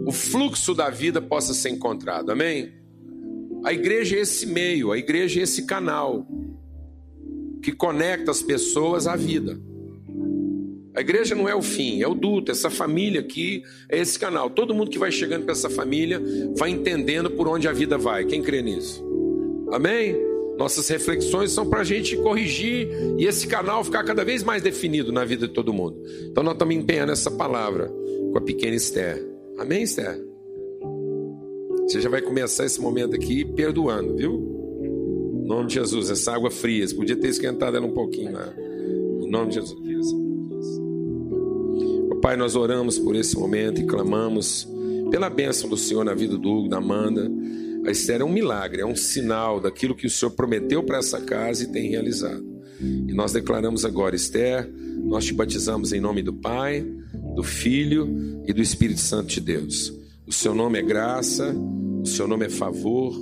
o 0.07 0.11
fluxo 0.11 0.73
da 0.73 0.89
vida 0.89 1.21
possa 1.21 1.53
ser 1.53 1.69
encontrado. 1.69 2.31
Amém? 2.31 2.73
A 3.63 3.71
igreja 3.71 4.15
é 4.15 4.21
esse 4.21 4.47
meio, 4.47 4.91
a 4.91 4.97
igreja 4.97 5.41
é 5.41 5.43
esse 5.43 5.67
canal 5.67 6.25
que 7.61 7.71
conecta 7.71 8.31
as 8.31 8.41
pessoas 8.41 9.05
à 9.05 9.15
vida. 9.15 9.59
A 10.93 10.99
igreja 10.99 11.33
não 11.33 11.47
é 11.47 11.55
o 11.55 11.61
fim, 11.61 12.01
é 12.01 12.07
o 12.07 12.13
duto, 12.13 12.51
essa 12.51 12.69
família 12.69 13.21
aqui, 13.21 13.63
é 13.89 13.99
esse 13.99 14.19
canal. 14.19 14.49
Todo 14.49 14.73
mundo 14.73 14.91
que 14.91 14.99
vai 14.99 15.11
chegando 15.11 15.43
para 15.43 15.53
essa 15.53 15.69
família 15.69 16.21
vai 16.57 16.69
entendendo 16.69 17.31
por 17.31 17.47
onde 17.47 17.67
a 17.67 17.71
vida 17.71 17.97
vai. 17.97 18.25
Quem 18.25 18.41
crê 18.41 18.61
nisso? 18.61 19.03
Amém? 19.71 20.15
Nossas 20.57 20.87
reflexões 20.89 21.51
são 21.51 21.67
para 21.67 21.79
a 21.79 21.83
gente 21.83 22.17
corrigir 22.17 22.89
e 23.17 23.25
esse 23.25 23.47
canal 23.47 23.83
ficar 23.83 24.03
cada 24.03 24.23
vez 24.25 24.43
mais 24.43 24.61
definido 24.61 25.11
na 25.11 25.23
vida 25.23 25.47
de 25.47 25.53
todo 25.53 25.73
mundo. 25.73 26.01
Então 26.29 26.43
nós 26.43 26.53
estamos 26.53 26.75
empenhando 26.75 27.13
essa 27.13 27.31
palavra 27.31 27.87
com 28.31 28.37
a 28.37 28.41
pequena 28.41 28.75
Esther. 28.75 29.25
Amém, 29.57 29.83
Esther? 29.83 30.21
Você 31.87 32.01
já 32.01 32.09
vai 32.09 32.21
começar 32.21 32.65
esse 32.65 32.79
momento 32.79 33.15
aqui 33.15 33.45
perdoando, 33.45 34.15
viu? 34.15 34.33
Em 34.81 35.47
nome 35.47 35.67
de 35.67 35.75
Jesus, 35.75 36.09
essa 36.09 36.33
água 36.33 36.51
fria, 36.51 36.85
você 36.85 36.95
podia 36.95 37.15
ter 37.15 37.29
esquentado 37.29 37.75
ela 37.75 37.85
um 37.85 37.93
pouquinho 37.93 38.33
lá. 38.33 38.53
Em 39.21 39.29
nome 39.29 39.49
de 39.49 39.55
Jesus. 39.55 40.20
Pai, 42.21 42.37
nós 42.37 42.55
oramos 42.55 42.99
por 42.99 43.15
esse 43.15 43.35
momento 43.35 43.81
e 43.81 43.83
clamamos 43.83 44.67
pela 45.09 45.27
bênção 45.27 45.67
do 45.67 45.75
Senhor 45.75 46.05
na 46.05 46.13
vida 46.13 46.37
do 46.37 46.49
Hugo, 46.51 46.69
da 46.69 46.77
Amanda. 46.77 47.27
A 47.83 47.89
Esther 47.89 48.21
é 48.21 48.23
um 48.23 48.31
milagre, 48.31 48.81
é 48.81 48.85
um 48.85 48.95
sinal 48.95 49.59
daquilo 49.59 49.95
que 49.95 50.05
o 50.05 50.09
Senhor 50.09 50.29
prometeu 50.29 50.83
para 50.83 50.99
essa 50.99 51.19
casa 51.19 51.63
e 51.63 51.71
tem 51.71 51.89
realizado. 51.89 52.45
E 52.79 53.11
nós 53.11 53.33
declaramos 53.33 53.85
agora, 53.85 54.15
Esther, 54.15 54.71
nós 55.03 55.25
te 55.25 55.33
batizamos 55.33 55.93
em 55.93 55.99
nome 55.99 56.21
do 56.21 56.31
Pai, 56.31 56.85
do 57.35 57.41
Filho 57.41 58.43
e 58.45 58.53
do 58.53 58.61
Espírito 58.61 58.99
Santo 58.99 59.29
de 59.29 59.41
Deus. 59.41 59.91
O 60.27 60.31
seu 60.31 60.53
nome 60.53 60.77
é 60.77 60.83
graça, 60.83 61.55
o 62.03 62.05
seu 62.05 62.27
nome 62.27 62.45
é 62.45 62.49
favor. 62.49 63.15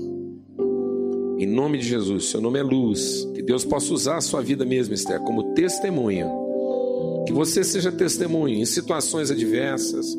Em 1.38 1.48
nome 1.48 1.78
de 1.78 1.88
Jesus, 1.88 2.26
o 2.26 2.28
seu 2.28 2.42
nome 2.42 2.60
é 2.60 2.64
luz. 2.64 3.26
Que 3.34 3.42
Deus 3.42 3.64
possa 3.64 3.94
usar 3.94 4.18
a 4.18 4.22
sua 4.22 4.42
vida 4.42 4.66
mesmo, 4.66 4.94
Esther, 4.94 5.22
como 5.22 5.54
testemunho 5.54 6.49
que 7.30 7.34
você 7.34 7.64
seja 7.64 7.92
testemunho 7.92 8.56
em 8.56 8.66
situações 8.66 9.30
adversas, 9.30 10.16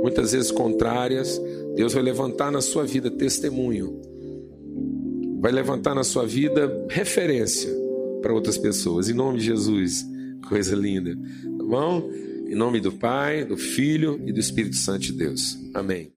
muitas 0.00 0.30
vezes 0.30 0.52
contrárias. 0.52 1.40
Deus 1.74 1.92
vai 1.92 2.04
levantar 2.04 2.52
na 2.52 2.60
sua 2.60 2.84
vida 2.84 3.10
testemunho, 3.10 4.00
vai 5.40 5.50
levantar 5.50 5.92
na 5.92 6.04
sua 6.04 6.24
vida 6.24 6.86
referência 6.88 7.68
para 8.22 8.32
outras 8.32 8.56
pessoas. 8.56 9.08
Em 9.08 9.12
nome 9.12 9.40
de 9.40 9.46
Jesus, 9.46 10.06
coisa 10.48 10.76
linda, 10.76 11.16
tá 11.58 11.64
bom? 11.64 12.08
Em 12.46 12.54
nome 12.54 12.78
do 12.78 12.92
Pai, 12.92 13.44
do 13.44 13.56
Filho 13.56 14.20
e 14.24 14.32
do 14.32 14.38
Espírito 14.38 14.76
Santo 14.76 15.00
de 15.00 15.14
Deus. 15.14 15.58
Amém. 15.74 16.12